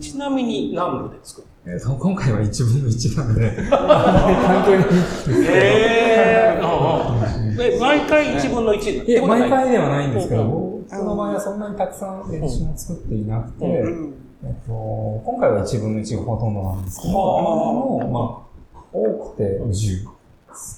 [0.00, 5.44] ちなみに何部で作るえっと、今回は1分の1なんで、 担当に。
[5.44, 6.18] へえ。
[7.80, 13.84] 毎回1分の1いや、毎回ではないんですけど、僕の場合はそんなにたくさんエディションを作っていなくて、
[14.44, 14.72] えっと、
[15.24, 20.18] 今回は1分の1がほとんどなんですけど、も、まあ、多くて10。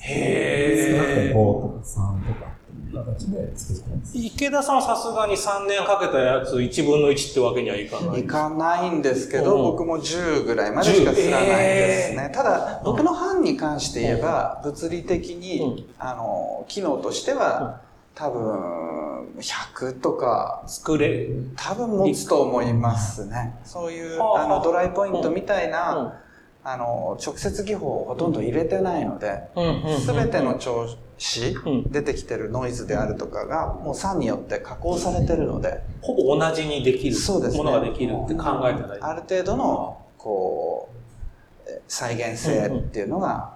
[0.00, 2.60] へ少なくて5とか3とか。
[2.92, 4.12] 形で作ってます。
[4.14, 12.30] 池田さんさすがに3年かけたやつ1分の1ってわけにはいかないいかないんですけど、僕も10ぐらいまでしかすらないですね。
[12.34, 17.80] ただ、僕の班に関して言えば、物理的に、あの、機能としては、
[18.14, 23.54] 多分、100とか、作れ多分持つと思いますね。
[23.64, 26.20] そういう、あの、ドライポイントみたいな、
[26.62, 29.48] あの、直接技法をほとんど入れてないので、
[29.98, 31.56] すべての調子、
[31.90, 37.16] 出てきてるノイズであるとかが、もう酸によって加工されてるので、ほぼ同じにできる
[37.54, 39.00] ものができるって考えたらいい。
[39.00, 41.00] ある程度の、こう、
[41.88, 43.54] 再現性っていうのが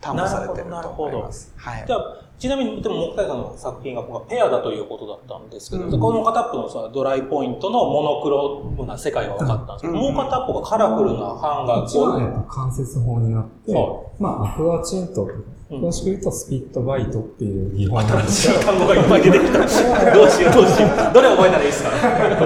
[0.00, 1.52] 担保されてると思います。
[1.56, 1.84] はい。
[1.86, 11.86] じゃあ、ちなみに、でも、木谷さんの作品がペアだということだったんですけど、うん、この片っぽのさ、ドライポイントのモノクロな世界が分かったんですけど、うん、もう片っぽがカラフルな版画。
[11.88, 15.26] こは、ね、関節法になって、はい、まあ、アクアチント
[15.70, 19.58] 詳しく言うと、スピットバイトっていう技法新しい単語がいっぱい出てきた。
[20.12, 21.14] どうしよう、どうしよう。
[21.14, 21.90] どれ覚えたらいいですか？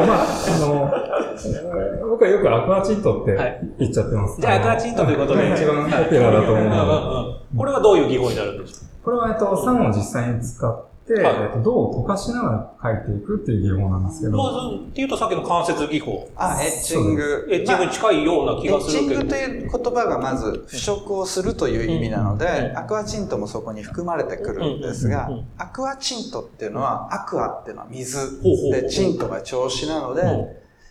[0.06, 3.36] まあ、あの、僕はよくアクアチントって
[3.80, 4.40] 言っちゃってます。
[4.40, 5.50] じゃあ、アクアチントということで。
[5.52, 7.27] 一番ポピュラーだと思うので。
[7.56, 9.04] これはどういう技法になるんでしょう？
[9.04, 14.36] これは、えっと、酸を実際に使って、はい、えっと、銅を溶かしながら描いていくっていう技法なんですけど。
[14.36, 16.28] まず、っていうとさっきの関節技法。
[16.36, 17.48] あ、エッチング。
[17.50, 19.20] エッチングに近いような気がするけど。
[19.20, 30.22] エッチングという言葉がまず、腐食をするという意味なので、アクアチントもそこに含まれてくるんですが、アクアチントっていうのは、アクアっていうのは水で、チントが調子なので、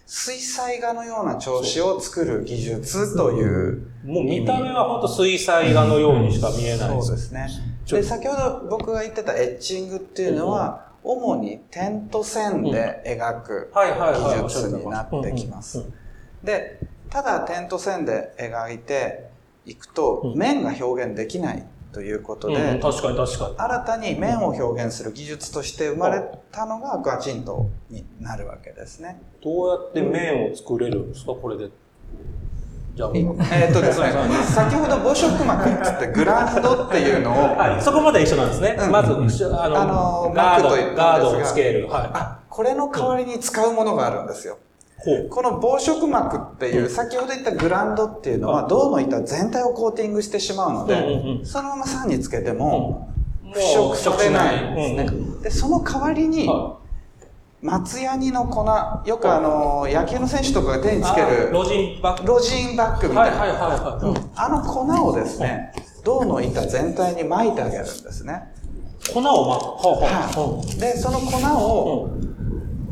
[0.10, 3.92] 水彩画のような調子を作る技術という。
[4.06, 7.50] もう見た目は本当水彩画のようにしか見えない、そうですね。
[7.86, 15.84] で、先ほど僕が言ってたエッチングっていうのは、主に点と線で描く技術になってきます。
[16.42, 19.30] で、ただ点と線で描いて
[19.66, 21.66] いくと、面が表現できない
[21.98, 23.56] とということで、うん、確かに確かに。
[23.58, 29.20] 新たに面を表現する技術として生まれたのがガチントになるわけですね。
[29.42, 31.70] どうやって面を作れるんですか、これで。
[32.96, 34.12] じゃあ、えー、っとですね、
[34.46, 38.76] 先ほど母色膜ってってグランドっていうのを、はい、そこまで一緒なんですね。
[38.80, 41.88] うん、まず、あの、あのガード、ガードをつける。
[41.88, 42.10] はい。
[42.14, 44.58] あ、これの代わりに使うものがあるんですよ。
[45.30, 53.10] この防色膜っていう、先ほど言ったグランドっていうのは、銅の板全体をコーティングしてしまうので、そのまま酸につけても、
[53.54, 55.42] 腐食されないんですね。
[55.44, 56.50] で、その代わりに、
[57.62, 58.66] 松ヤニの粉、
[59.06, 62.28] よくあの、野球の選手とかが手につける、ロジンバッグ。
[62.28, 64.00] ロジンバッグみたいな。
[64.36, 68.54] あの粉をですね、銅の板全体に巻いてあげるんですね。
[69.14, 70.04] 粉を巻く。
[70.04, 70.80] はい。
[70.80, 72.10] で、その粉を、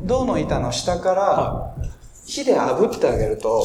[0.04, 1.76] 銅の板の下から、
[2.26, 3.64] 火で炙ってあげると、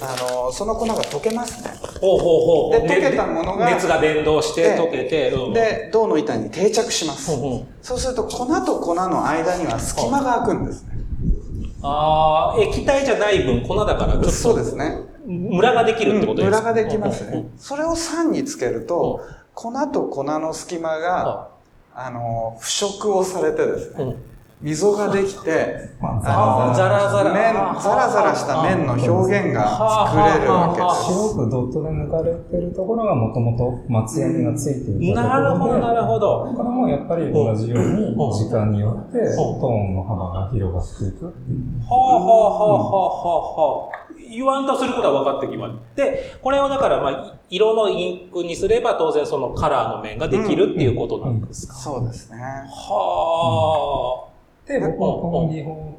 [0.00, 1.70] あの、その粉が溶けますね。
[2.00, 2.88] ほうほうほう。
[2.88, 7.32] で、溶けたものが、熱が伝導して溶けて、で、銅の板に定着します。
[7.82, 10.92] そうすると、粉と粉の間には隙間が空くんですね。
[11.82, 14.30] ああ、液体じゃない分粉だからちょっと。
[14.30, 15.02] そうですね。
[15.26, 17.46] ムラができるってことですか、ムラができますね。
[17.58, 19.20] それを酸につけると、
[19.54, 21.48] 粉と粉の隙間が、
[21.94, 24.16] あの、腐食をされてですね、
[24.60, 27.32] 溝ができて、あの、ザラザラ。
[27.32, 31.12] 麺、ザラザラした麺の表現が作れるわけです。
[31.14, 36.52] 白くドットで抜かれてるところがもともと松ヤニがついていたところで、なるほど、なるほど。
[36.56, 41.26] これもやっぱり同じように時間によってトーンの幅が広がっていく。
[41.26, 41.32] は
[41.90, 43.98] あはあはあはあはあ。
[44.30, 45.96] 言わんとすることは分かってきます。
[45.96, 52.38] で、これをだから、まあ、色のインクにすれば当然そのカラーの面ができるっていうことなんですか、そうですね。
[52.38, 54.27] はあ。
[54.68, 55.98] で、僕はこの技法、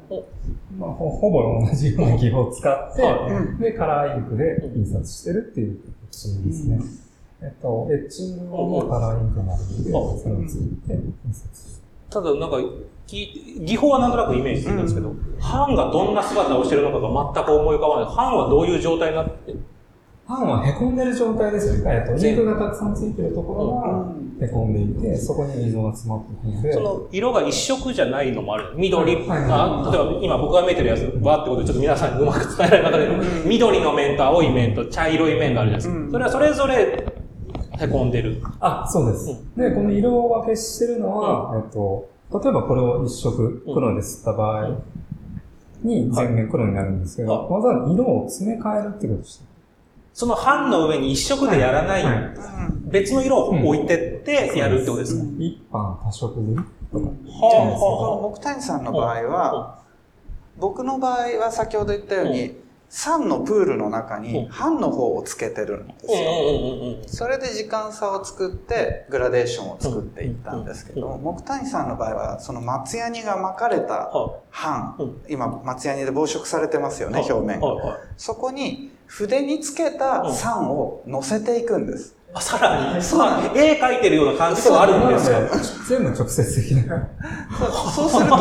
[0.78, 3.02] まあ、ほほぼ同じような技法を使って、
[3.60, 5.80] で、カラーインクで印刷してるっていう
[6.10, 6.80] 形ですね。
[7.42, 9.90] えっと、エッチングもカラーインクなので、
[10.22, 11.80] それをついて印刷して。
[12.10, 12.56] ただ、なんか、
[13.06, 18.16] 技法はなんとなくイメージするんですけど、版がどんな姿をしてるのかが全く思い浮かばない。
[18.16, 19.54] 版はどういう状態になって
[20.30, 22.04] 版は凹んでる状態ですよね。
[22.06, 26.72] えっと、インクがたくさんついてるところが凹んでいて、そこに溝が詰まっているので。
[26.72, 28.74] その色が一色じゃないのもある。
[28.76, 36.10] 緑、はいはいあ例えば今僕が見えてるやつ、わってことでちょっと皆さんにうまく伝えられなかったけど、緑の面と青い面と茶色い面があるじゃないですか。
[36.12, 37.06] それはそれぞれ
[37.78, 38.42] 凹んでる。
[38.60, 39.26] あ、そうです。
[39.56, 44.80] で、この色分けしてるのは、えっと、例えばこれを一色黒で吸った場合
[45.82, 49.49] に全面黒になるんですけど、わざわざ色を詰め替えるってことです。
[50.12, 52.14] その版の上に一色でやらない、はい。
[52.14, 52.32] はい、
[52.90, 57.06] 別の色を置いてってやるってことですか、うん、一般多色塗りとか。
[57.06, 59.78] はあ、木谷さんの場合は、
[60.58, 66.12] 僕の場合は先ほど言ったように、酸のプールの中に半の方をつけてるんですよ。
[67.06, 74.10] それで時間差を作ってグラデーションを作っていったんですけど、木谷さんの場合はその松ヤニが巻かれた
[74.50, 77.60] 半、今松ヤニで防食されてますよね、表面。
[77.60, 78.00] が。
[78.16, 82.14] そこに筆につけた酸を乗せていくんです。
[82.32, 83.02] あ、さらに？
[83.02, 83.28] そう。
[83.56, 85.40] 絵描いてるような感じではあるんですか？
[85.88, 87.08] 全部直接的な。
[87.92, 88.36] そうすると、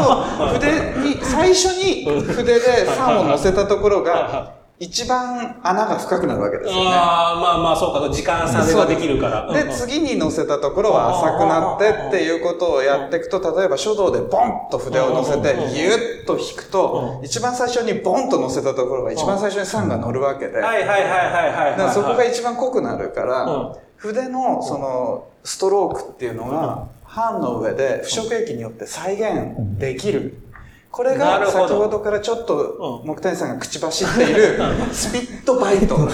[0.54, 0.72] 筆
[1.10, 6.90] に、最初に筆で酸を乗せたところが、 一番穴が深くなるわけですよね。
[6.90, 9.52] ああ、まあまあそうか、時間差でできるから。
[9.52, 20.60] で、次に乗せたところは浅くなってっていうことをやっていくと、例えば書道でボンと筆を乗せて、ギュッと引くと、一番最初にボンと乗せたところが一番最初に酸が乗るわけで。
[20.60, 21.94] はいはいはいはいはい。
[21.94, 30.42] そこが一番濃くなるから、筆のそのストロークっていうのが、版の上で不織液によって再現できる。
[30.92, 34.60] これが先ほどからちょっと木谷さんが口走っている
[34.92, 36.10] スピットバイトっていう。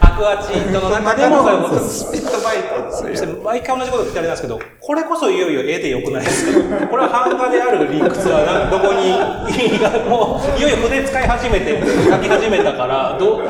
[0.00, 2.56] アクアチントの中でもそういうことスピットバイ
[2.90, 6.46] トそして毎回同じこと聞いてあれなんですけど、これこそいよいよ絵でよくないです
[6.80, 6.86] か？
[6.88, 13.40] これは版画である理屈はどこに、もういよいよ筆使い始めて、描き始めたから、ど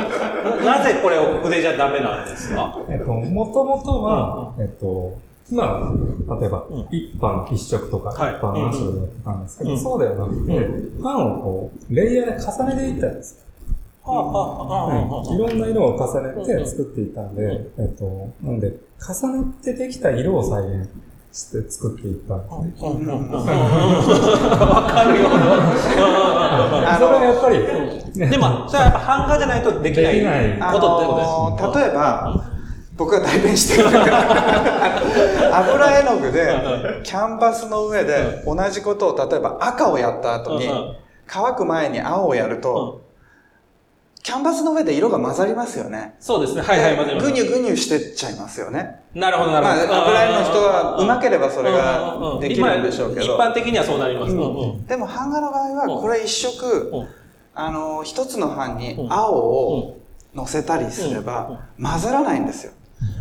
[0.64, 2.76] なぜこれを筆じゃダメなんですか？
[2.88, 5.14] えっと、もともとは、えっと、
[5.52, 5.92] ま
[6.28, 10.68] あ、例えば、一般一色とか、一般何色でやってたんですけど、そうではなくて、
[11.02, 13.40] パンをこう、レイヤーで重ねていったんですよ。
[15.34, 20.88] いろんな色を重ねて作っていったんで、えっと、なんで、重なってできた色を再現
[21.32, 22.38] して作っていったん
[22.70, 22.88] ですね。
[22.90, 25.28] わかるよ。
[25.30, 27.58] それはやっぱり、
[28.30, 30.14] でも、それはやっぱ版画じゃないとできない
[30.72, 31.78] ことってことです。
[31.78, 32.51] 例えば、
[33.01, 33.88] 僕が代弁してる
[35.57, 40.68] 油絵の具でキャンバスの上で同じことを例えば赤をやった後に
[41.26, 43.01] 乾く前に青をやると
[44.22, 46.14] キャンバスの上で色が混ざりますよね。
[46.20, 46.61] そうですね。
[46.61, 47.26] はいはい、混ざります。
[47.26, 49.01] ぐにゅぐにゅしてっちゃいますよね。
[49.14, 49.88] なるほど、なるほど。
[49.88, 53.26] まあ、油絵の人は上手ければそれができるんでしょうけど。
[53.26, 54.36] 一般的にはそうなります。
[54.86, 57.07] でも版画の場合は、これ一色、
[57.55, 59.96] あの、一つの版に青を
[60.34, 62.72] 乗せたりすれば、混ざらないんですよ。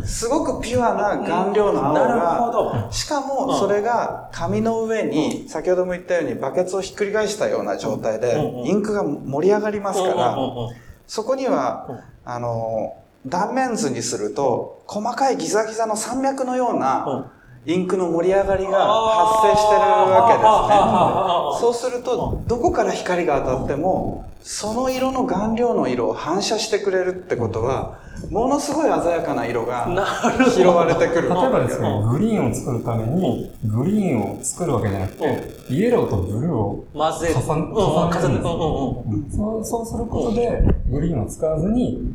[0.04, 10.38] すごくピュアな顔料の青が、しかもそれが紙の上に、先ほども言ったようにバケツをひっくり返したような状態で、インクが盛り上がりますから、
[11.08, 17.32] そこには、あの、断面図にすると、細かいギザギザの山脈のような、
[17.66, 21.60] インクの盛り上がりが発生してるわけですね。
[21.60, 28.00] そうすると、どこから光が当たっても、その色の顔料の色を反射してくれるってことは、
[28.30, 29.88] ものすごい鮮やかな色が
[30.54, 31.30] 拾われてくる。
[31.30, 37.68] 例えばですけど、グリーンを作るために、グリーンを作るわけじゃなくて、イエローとブルーを混ぜ、重ね
[38.38, 38.44] る。
[39.64, 42.14] そうすることで、グリーンを使わずに、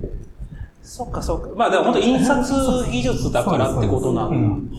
[0.83, 1.49] そっかそっか。
[1.57, 4.77] まあでも本当印刷技術だからってことなんだ。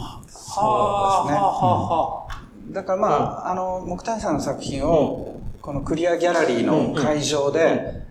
[0.62, 2.42] はあ、はあ、はあ。
[2.72, 8.06] だからまあ、あの、木谷さんの作品を、このクリアギャラリーの会場で、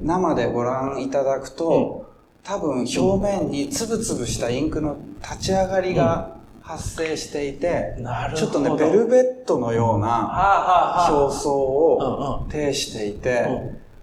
[0.00, 2.12] 生でご覧いただくと、
[2.42, 13.46] 多分表面につぶつぶしたインクの立ち上がりが発生していて、うん、ちょっとね、ベルベットのような表層を呈していて、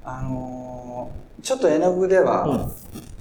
[0.03, 2.69] あのー、ちょっと絵の具では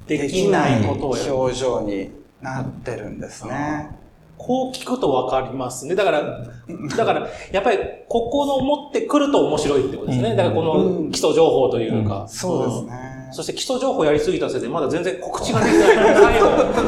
[0.06, 2.10] できない表情に
[2.42, 4.03] なってるんですね。
[4.38, 5.94] こう聞くとわかりますね。
[5.94, 6.44] だから、
[6.96, 7.78] だから、やっぱり、
[8.08, 10.36] ここの持ってくると面白いってことですね。
[10.36, 12.26] だからこの基礎情報というか。
[12.28, 13.14] そうですね。
[13.34, 16.46] そして基礎情報やりすぎたせいで、まだ全然告知ができないので、最後、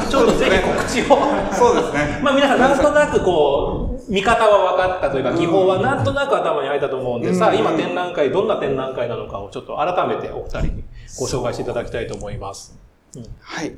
[0.09, 1.53] ちょっとぜひ告知を。
[1.53, 2.19] そうですね。
[2.23, 10.83] まあ皆さんなんとなくこう、見方は分かったというか、技法はなんとなく頭に入ったと思うんで、さあ今展覧会、どんな展覧会なのかをちょっと改めてお二人に
[11.19, 12.79] ご紹介していただきたいと思います。
[13.41, 13.75] はい。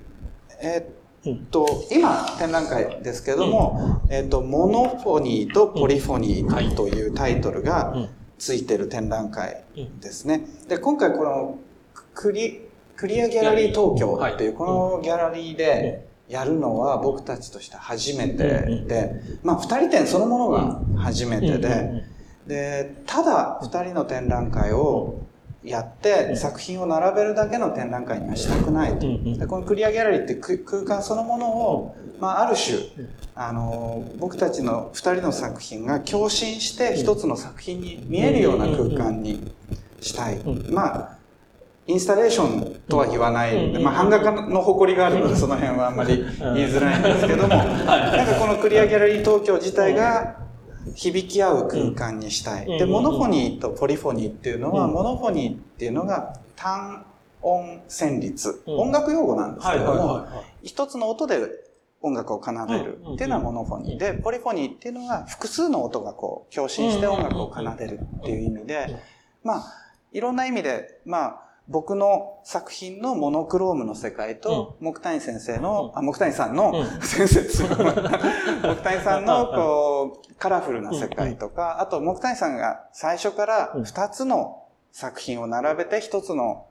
[0.61, 7.93] えー、っと、今展覧会ですけども、えっと、モノフォニーとポリフォニーというタイトルが
[8.37, 9.63] ついてる展覧会
[9.99, 10.45] ですね。
[10.67, 11.59] で、今回この
[12.13, 12.61] クリ、
[12.95, 18.37] クリアギャラリー東京っていう、このギャラリーでやるのは僕たちとして初めて
[18.87, 22.03] で、まあ二人展そのものが初めてで、
[22.47, 25.21] で、ただ二人の展覧会を
[25.63, 29.07] やって作品を並べるだけの展覧会にはしたくないと。
[29.37, 32.77] でこのクリアギャラリーって空間そのものを、まあ、ある種、
[33.35, 39.51] あの、僕たちの二人の作品が共振して一つの作品に見えるような空間に
[39.99, 40.39] したい。
[40.71, 41.19] まあ、
[41.87, 46.25] インスタレーションとは言わない、まあ、版画家の誇りがあるので、その辺はあんまり言い
[46.71, 50.37] づらいんですけども、なんかこのクリアギャラリー東京自体が
[50.95, 52.65] 響き合う空間にしたい。
[52.77, 57.05] で、モノフォニーとポリフォニーっていうのは、モノフォニーっていうのが単
[57.41, 60.27] 音旋律、音楽用語なんですけども、
[60.63, 61.39] 一つの音で
[62.01, 63.01] 音楽を奏でる。
[63.13, 63.97] っていうのはモノフォニー。
[63.97, 68.95] で、ポリフォニーっていうのは複数の音がこう、共振して音楽を奏でるっていう意味で、
[69.43, 69.63] まあ、
[70.11, 77.75] いろんな意味で、まあ、僕の作品のモノクロームの世界と、木谷先生の、あ、木谷さんの、先生す 木
[78.83, 86.65] 谷さんの、こう、カラフルな世界とか、あと、木谷さんが最初から二つの作品を並べて一つの、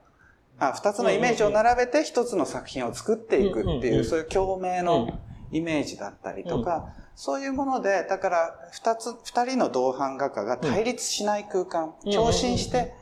[0.58, 5.08] あ、二つのイメージを並べて一つの作品を作っていくっていう、そういう共鳴の
[5.52, 12.94] イメージだったりとか、そういうもので、だから、二つ、二人の同伴画家が対立しない空間、共振して、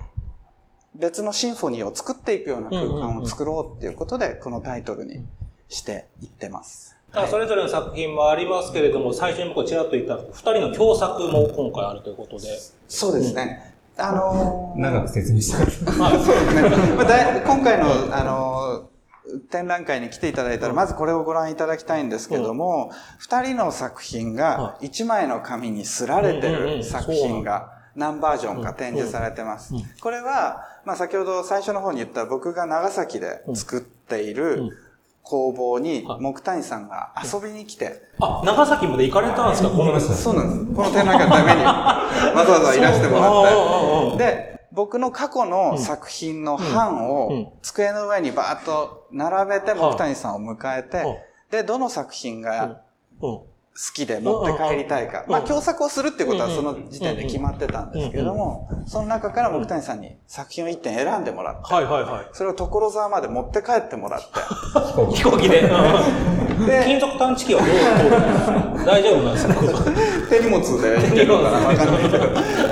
[0.99, 5.25] 別のシンフォニーを作っていくような空間を作ろうっていうことで、このタイトルに
[5.69, 6.97] していってます。
[7.31, 12.47] それぞれの作品もありますけれども、最初に僕ちらっと言った二人の共作も今回あるということで。
[12.89, 13.75] そうですね。
[13.97, 15.59] うん、あのー、長く説明した
[15.99, 16.63] まあ、そうですね。
[16.97, 29.73] まあ、今回の、あのー、展覧会に来ていただいたら、まずこれをご覧いただきたいんですけども、二、うん、人の作品が一枚の紙にすられてる作品が何バージョンか展示されてます。
[30.01, 34.79] これは、まあ先ほど最初の方に言った僕が長崎で作っている
[35.23, 38.01] 工房に木谷さんが遊びに来て。
[38.21, 39.69] あ、長崎まで行かれたんですか？
[39.71, 40.77] このそうなんです。
[40.77, 41.65] この展覧会のために。
[41.67, 44.19] わざわざいらしてもらって。
[44.19, 51.05] で、僕の過去の作品の版を机の上にバーッと並べて木谷さんを迎えて、
[51.51, 52.83] で、どの作品が
[53.21, 53.47] 好
[53.93, 55.25] きで持って帰りたいか。
[55.29, 62.29] まあ、共作をするっていうことはその時点で決まってたんですけれども、その中から木谷さんに作品を一点選んでもらって、はいはいはい。
[62.33, 64.27] それを所沢まで持って帰ってもらって。
[65.15, 65.63] 飛行機で。
[65.63, 69.55] で、金属探知機はどう大丈夫なんですか
[70.31, 72.25] 手手荷物で行ってるのかなわかんないけど。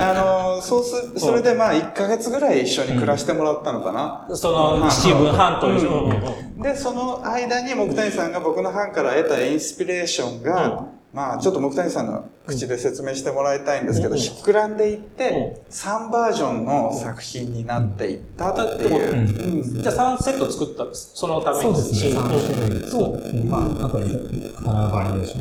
[0.02, 4.26] あの、そうす、それでまあ1ヶ月ぐらい一緒に暮らしてもらったのかな。
[4.34, 6.62] その七分半という。
[6.62, 19.82] で、その間に木谷さんが僕の班から得たインスピレーションが、まあ、ちょっと木谷さんの口で説明してもらいたいんですけど、膨らんでいって、3バージョンの作品になっていったっていう。
[19.82, 21.62] じゃあ3セット作ったんですそのために。
[21.62, 22.18] そうですね。
[22.18, 23.44] 3種類そう。
[23.46, 25.40] まあ、あとカラーバリエーショ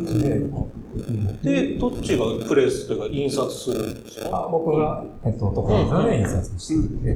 [0.00, 1.52] ンで。
[1.76, 4.48] で、どっちがプレスというか印刷するんですか？
[4.50, 6.68] 僕が、えっと、ところで印刷し
[7.02, 7.14] て。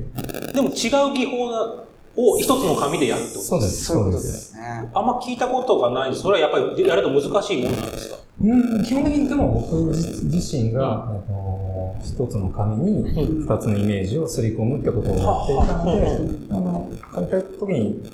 [0.53, 3.85] でも違う技法だを一つの紙でやるってことそうです。
[3.85, 4.91] そういうことですね。
[4.93, 6.23] あんま聞いたことがないんです。
[6.23, 8.17] それはやっぱりやると難しいものなんですか？
[8.43, 10.95] うん、基本的にでも僕自身が、うん、あ
[11.29, 16.07] の一つの紙に二つのイメージをすり込むってことをやっていたので、
[16.51, 18.11] あの、借りた時に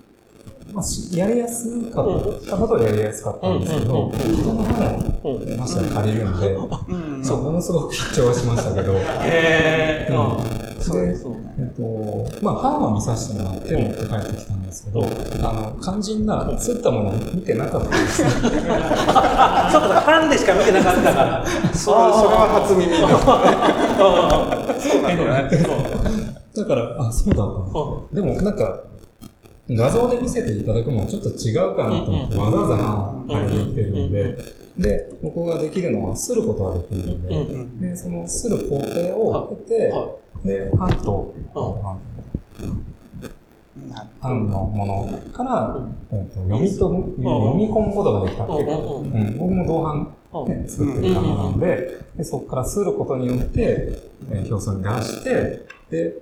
[0.72, 0.84] まあ、
[1.16, 2.04] やりやすかっ
[2.44, 4.72] たことはやりやすかったんですけど、人の歯
[5.22, 6.56] もまして借りるんで、
[7.24, 8.94] そう、ものすごく緊張はしましたけど。
[8.94, 10.80] へー。
[10.80, 11.24] そうです。
[11.76, 18.22] と、まあ、歯は見させてもらって持って帰ってきたんですけど、あの、肝心な、そういったものを見てなかったです。
[18.22, 21.46] そうか、歯でしか見てなかったから。
[21.46, 23.08] それそれは初耳だ。
[24.80, 26.36] そうなんだね。
[26.56, 27.46] だから、あ、そうだっ
[28.10, 28.14] た。
[28.14, 28.80] でも、なんか、
[29.68, 32.76] 画像で見せていただくのはちょっと違うかなと思って、わざわざ
[33.34, 34.38] 貼りに行ってるんで、
[34.78, 39.92] で、ここができるのは、することができるので、で、そのする工程を経て、
[40.44, 41.34] で、版と、
[44.20, 45.76] 版のものから、
[46.12, 48.44] えー、と読みと読み込むことができた。
[48.44, 50.14] っていうか、うん、僕も同伴、
[50.48, 56.14] ね、作ってる方なんでで、そこからすることによって、えー、表層に出して、で、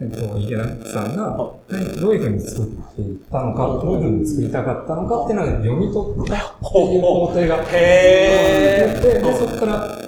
[0.00, 2.66] えっと、池田さんが、どういうふうに作っ
[2.96, 9.02] ていったのか、どういうふうに作りたかったのかっていうのが読み取ったっていう工程がへー。
[9.02, 9.98] で、そこから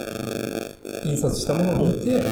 [1.05, 2.23] 印刷したものを見て、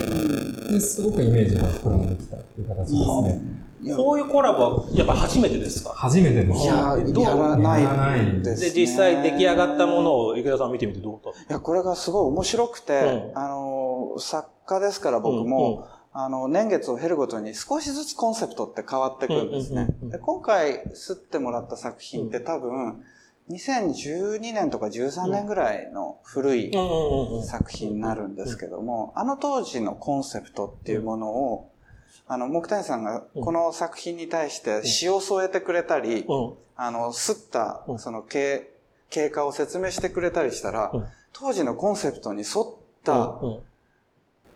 [0.73, 3.97] ですごくイメージが膨らんできたっていう形ですね。
[3.97, 5.91] こういうコラボはやっぱ初めてですか？
[5.95, 6.65] 初めてです。
[6.65, 11.41] いや、やらないです、ね、で、実際出来上がったものを池田さん見てみてどうだった？
[11.41, 13.01] いや、これがすごい面白くて、
[13.33, 19.87] うん、あの、作家ですから僕も、うんうんあの、年月を経るごとに少しずつコンセプトって変わってくるんですね。
[20.03, 23.03] で今回吸ってもらった作品って多分、
[23.51, 26.73] 2012年とか13年ぐらいの古い
[27.45, 31.71] 作品になるんですけども、あの当時のコンセプトっていうものを、
[32.29, 36.25] あの、木谷さんがこの作品に対して詩を添えてくれたり、
[36.77, 38.71] あの、吸ったその経
[39.11, 40.93] 経過を説明してくれたりしたら、
[41.33, 42.67] 当時のコンセプトに沿っ
[43.03, 43.41] た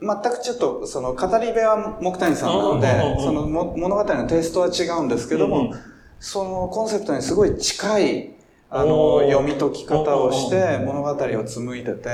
[0.00, 5.74] 全くちょっと、その、語り部は木谷さんなので、その物語のテイストは違うんですけども、
[6.20, 8.33] そのコンセプトにすごい近い、
[8.74, 12.08] あの、読み解き方をして物語を紡いでて、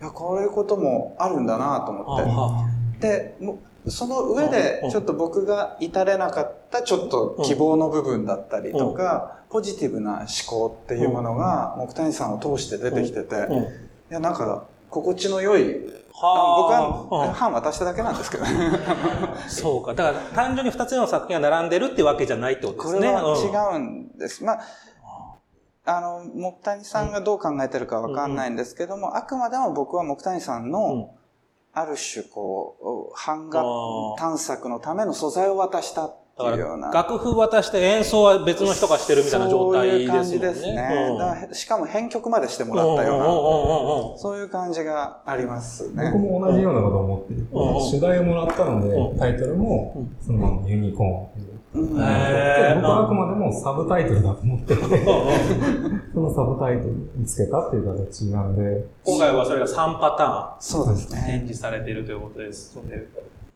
[0.00, 2.64] いや、こういうこともあるんだなと思
[2.96, 3.06] って。
[3.06, 3.36] で、
[3.86, 13.36] その上で、ちょっと僕が至れなかったちょっと希望の部分だったりとか、ポジティブな思考っていうものが、木谷さんを通して出てきてて、
[14.10, 15.80] いや、なんか、心地の良い
[16.12, 18.44] は僕は版渡しただけなんですけど
[19.48, 19.94] そうか。
[19.94, 23.00] だから単純に二つの作品が並んでるってわけじゃないってことですね。
[23.00, 24.44] これは違うんです。
[24.44, 24.60] まあ、
[25.84, 31.14] あの、木谷さんがどう考えてるかわかんないんですけども、うん、あくまでも僕は木谷さんの、
[31.72, 33.62] ある種こう、版画
[34.18, 40.06] 探索のための素材を渡しただから楽譜渡して演奏は別の人がしてるみたいな状態ですね。
[40.06, 41.48] そういう感じですね。
[41.52, 46.10] しかも編曲までしてもらったような、そういう感じがありますね。
[46.10, 47.46] 僕も同じようなことを思ってる。
[47.52, 54.82] 主題をもらったので、タイトルも、そのユニコーン僕はあくまでもサブタイトルだと思ってて、
[56.12, 58.86] そのサブタイトルにつけたっていう形なんで。
[59.04, 60.60] 今回はそれが3パターン。
[60.60, 61.22] そうですね。
[61.26, 63.08] 展示されているということですので。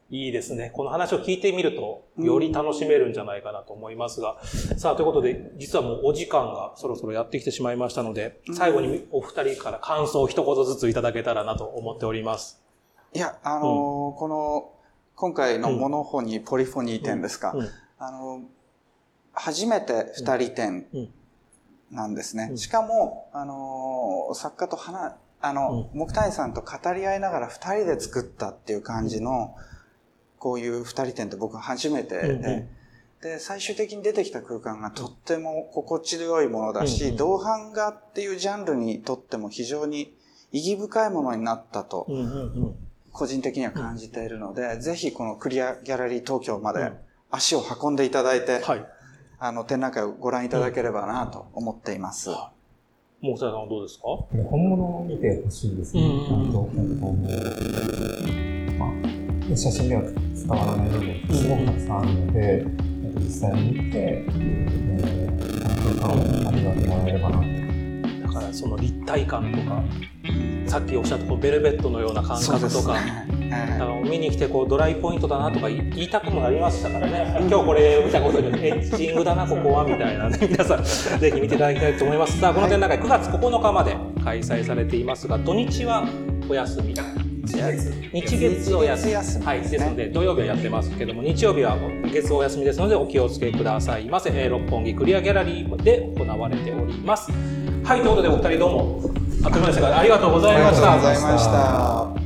[0.08, 0.70] いいですね。
[0.72, 4.36] この話を聞いてみると、より楽しめるんじゃないかなと思いますが。
[4.72, 12.62] うん、さあ、ということで、実はもうお時間がそろそろやってきてしまいましたので、最後にお二人から感想を一言ずついただけたらなと思っております。
[13.14, 14.70] いや、あのーうん、この、
[15.16, 17.54] 今回のモノフォニー、ポリフォニー展ですか。
[17.98, 18.42] あのー、
[19.32, 20.86] 初めて二人展
[21.90, 22.56] なんですね。
[22.56, 29.54] しかも、あのー、作家と話、あの、木谷さんと語り合いながら二人で作ったっていう感じの、
[30.38, 32.68] こういう二人展って僕初めてで、
[33.22, 40.14] で、最終的に出てきた空間がとっても心地よいものだし、同伴画っていうジャンルにとっても非常に
[40.52, 42.06] 意義深いものになったと、
[43.12, 46.92] 個人的には感じているので、ぜひこのクリアギャラリー東京まで
[47.36, 48.86] 足を運んでいただいて、はい、
[49.38, 52.30] あの、展覧会をご覧いただければなと思っています。
[53.20, 54.04] もうさんはどうですか？
[54.50, 56.02] 本物を見てほしいですね。
[56.28, 56.68] ちゃんと、
[58.78, 58.86] ま
[59.52, 60.12] あ、写真では伝
[60.48, 62.66] わらない部分すごくたくさんあるので、
[63.18, 67.40] 実際に見て、えー、空間を味わってもらえればな
[68.26, 69.82] だからその立体感とか、
[70.66, 72.96] さっきおっしゃったこうベルベットのような感覚とか、
[73.52, 77.36] あの見に来てこうドライポイントだなとか言いたくもなりましたからね。
[77.48, 80.38] 今日これ見たことでエッチングだなここはみたいなね。
[80.48, 82.38] 皆さんぜひ見ていただきたいと思います。
[82.40, 86.04] さあこの展覧会9月9日まで開催されていますが土日は
[86.48, 86.94] お休み
[88.12, 91.76] 日月お休み、はい、ですので土曜日はやってますけども日曜日は
[92.12, 97.30] 月お休みですのでお気をつけくださいませ、えー、六本木クリアギャラリーで行われております。
[97.84, 99.10] はいということでお二人どうも
[99.44, 100.92] あっという間でしたがありがとうございました。
[100.92, 102.25] ありがとうございました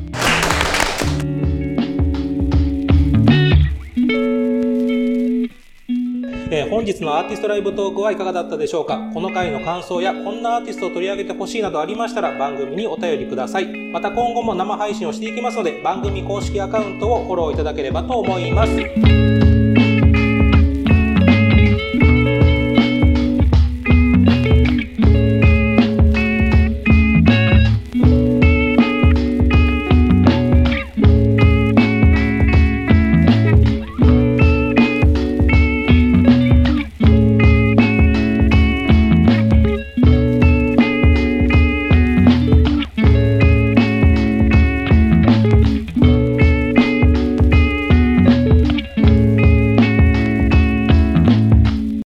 [6.53, 9.11] えー、本日のアーティストライブトークはいかがだったでしょうか？
[9.15, 13.67] この回の感想やこんなアーティストを取り上げてほしいなどありましたら番組にお便りください。
[13.93, 19.30] また今後も生配信をしていきますので番組公式アカウントをフォローいただければと思います。